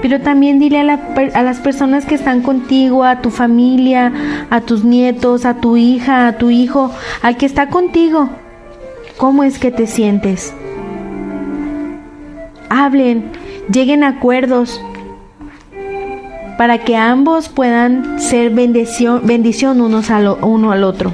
Pero 0.00 0.20
también 0.20 0.59
dile 0.59 0.81
a, 0.81 1.42
las 1.42 1.59
personas 1.59 2.07
que 2.07 2.14
están 2.14 2.40
contigo, 2.40 3.05
a 3.05 3.20
tu 3.20 3.31
familia, 3.31 4.11
a 4.48 4.62
tus 4.62 4.85
nietos, 4.85 5.44
a 5.44 5.55
tu 5.55 5.76
hija, 5.76 6.26
a 6.26 6.38
tu 6.38 6.48
hijo, 6.48 6.90
al 7.20 7.37
que 7.37 7.44
está 7.44 7.68
contigo, 7.68 8.31
cómo 9.20 9.44
es 9.44 9.59
que 9.59 9.70
te 9.70 9.87
sientes. 9.87 10.54
Hablen, 12.70 13.24
lleguen 13.70 14.02
a 14.02 14.09
acuerdos 14.09 14.80
para 16.56 16.78
que 16.78 16.96
ambos 16.96 17.50
puedan 17.50 18.18
ser 18.18 18.48
bendición, 18.48 19.20
bendición 19.24 19.83
unos 19.83 20.09
uno 20.40 20.72
al 20.72 20.85
otro. 20.85 21.12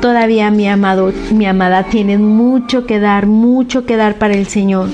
Todavía 0.00 0.50
mi 0.50 0.66
amado, 0.66 1.12
mi 1.30 1.44
amada 1.44 1.84
tienen 1.84 2.24
mucho 2.24 2.86
que 2.86 2.98
dar, 2.98 3.26
mucho 3.26 3.84
que 3.84 3.98
dar 3.98 4.14
para 4.14 4.32
el 4.32 4.46
Señor. 4.46 4.88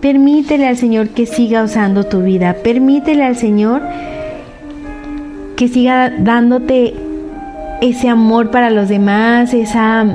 Permítele 0.00 0.66
al 0.66 0.78
Señor 0.78 1.10
que 1.10 1.26
siga 1.26 1.64
usando 1.64 2.04
tu 2.04 2.22
vida. 2.22 2.56
Permítele 2.64 3.24
al 3.24 3.36
Señor 3.36 3.82
que 5.54 5.68
siga 5.68 6.08
dándote 6.08 7.03
ese 7.80 8.08
amor 8.08 8.50
para 8.50 8.70
los 8.70 8.88
demás, 8.88 9.54
esa 9.54 10.06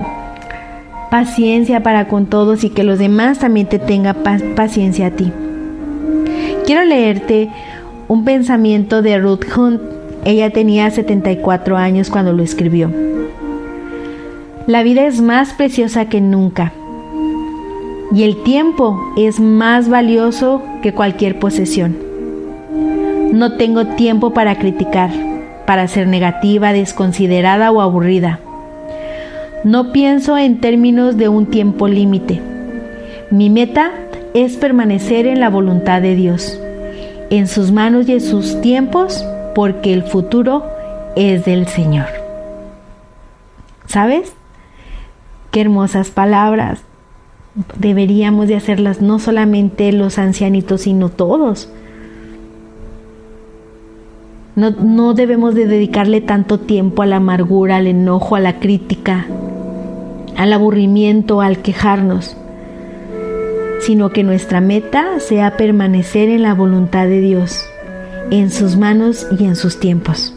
paciencia 1.09 1.81
para 1.81 2.07
con 2.07 2.27
todos 2.27 2.63
y 2.63 2.69
que 2.69 2.83
los 2.83 2.99
demás 2.99 3.39
también 3.39 3.67
te 3.67 3.79
tengan 3.79 4.17
paciencia 4.55 5.07
a 5.07 5.11
ti. 5.11 5.31
Quiero 6.65 6.83
leerte 6.85 7.49
un 8.07 8.25
pensamiento 8.25 9.01
de 9.01 9.17
Ruth 9.17 9.45
Hunt. 9.55 9.81
Ella 10.25 10.51
tenía 10.51 10.89
74 10.91 11.77
años 11.77 12.09
cuando 12.09 12.33
lo 12.33 12.43
escribió. 12.43 12.91
La 14.67 14.83
vida 14.83 15.07
es 15.07 15.21
más 15.21 15.53
preciosa 15.53 16.09
que 16.09 16.21
nunca. 16.21 16.73
Y 18.13 18.23
el 18.23 18.43
tiempo 18.43 18.99
es 19.17 19.39
más 19.39 19.89
valioso 19.89 20.61
que 20.81 20.93
cualquier 20.93 21.39
posesión. 21.39 21.97
No 23.31 23.57
tengo 23.57 23.85
tiempo 23.85 24.33
para 24.33 24.57
criticar, 24.57 25.11
para 25.69 25.87
ser 25.87 26.07
negativa, 26.07 26.73
desconsiderada 26.73 27.71
o 27.71 27.79
aburrida. 27.79 28.39
No 29.63 29.91
pienso 29.91 30.35
en 30.35 30.61
términos 30.61 31.15
de 31.15 31.29
un 31.29 31.45
tiempo 31.45 31.87
límite. 31.87 32.41
Mi 33.29 33.51
meta 33.51 33.91
es 34.33 34.57
permanecer 34.57 35.27
en 35.27 35.39
la 35.39 35.51
voluntad 35.51 36.01
de 36.01 36.15
Dios, 36.15 36.59
en 37.29 37.47
sus 37.47 37.71
manos 37.71 38.09
y 38.09 38.13
en 38.13 38.21
sus 38.21 38.59
tiempos, 38.61 39.23
porque 39.53 39.93
el 39.93 40.01
futuro 40.01 40.65
es 41.15 41.45
del 41.45 41.67
Señor. 41.67 42.07
¿Sabes? 43.85 44.33
Qué 45.51 45.61
hermosas 45.61 46.09
palabras. 46.09 46.79
Deberíamos 47.77 48.47
de 48.47 48.55
hacerlas 48.55 49.01
no 49.01 49.19
solamente 49.19 49.91
los 49.91 50.17
ancianitos, 50.17 50.81
sino 50.81 51.09
todos. 51.09 51.69
No, 54.59 54.71
no, 54.71 55.13
debemos 55.13 55.55
de 55.55 55.67
dedicarle 55.67 56.19
tanto 56.19 56.59
tiempo 56.59 57.01
a 57.01 57.05
la 57.05 57.15
amargura, 57.15 57.77
al 57.77 57.87
enojo, 57.87 58.35
a 58.35 58.41
la 58.41 58.59
crítica, 58.59 59.25
al 60.35 60.51
aburrimiento, 60.51 61.39
al 61.39 61.59
quejarnos, 61.59 62.35
sino 63.79 64.09
que 64.09 64.25
nuestra 64.25 64.59
meta 64.59 65.21
sea 65.21 65.55
permanecer 65.55 66.27
en 66.27 66.41
la 66.41 66.53
voluntad 66.55 67.07
de 67.07 67.21
Dios, 67.21 67.65
en 68.31 68.51
sus 68.51 68.75
manos 68.75 69.27
y 69.39 69.45
en 69.45 69.55
sus 69.55 69.79
tiempos. 69.79 70.35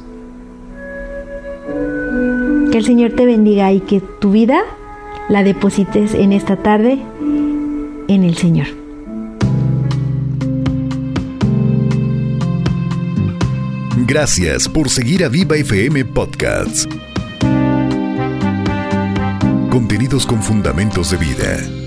Que 2.71 2.79
el 2.79 2.85
Señor 2.85 3.15
te 3.17 3.27
bendiga 3.27 3.73
y 3.73 3.81
que 3.81 4.01
tu 4.21 4.31
vida 4.31 4.61
la 5.29 5.43
deposites 5.43 6.15
en 6.15 6.33
esta 6.33 6.55
tarde 6.55 7.01
en 8.07 8.23
el 8.23 8.37
Señor. 8.37 8.82
Gracias 14.15 14.69
por 14.69 14.91
seguir 14.91 15.25
a 15.25 15.31
Viva 15.31 15.57
FM 15.57 16.05
Podcasts. 16.05 16.87
Contenidos 19.71 20.27
con 20.27 20.43
fundamentos 20.43 21.13
de 21.13 21.17
vida. 21.17 21.82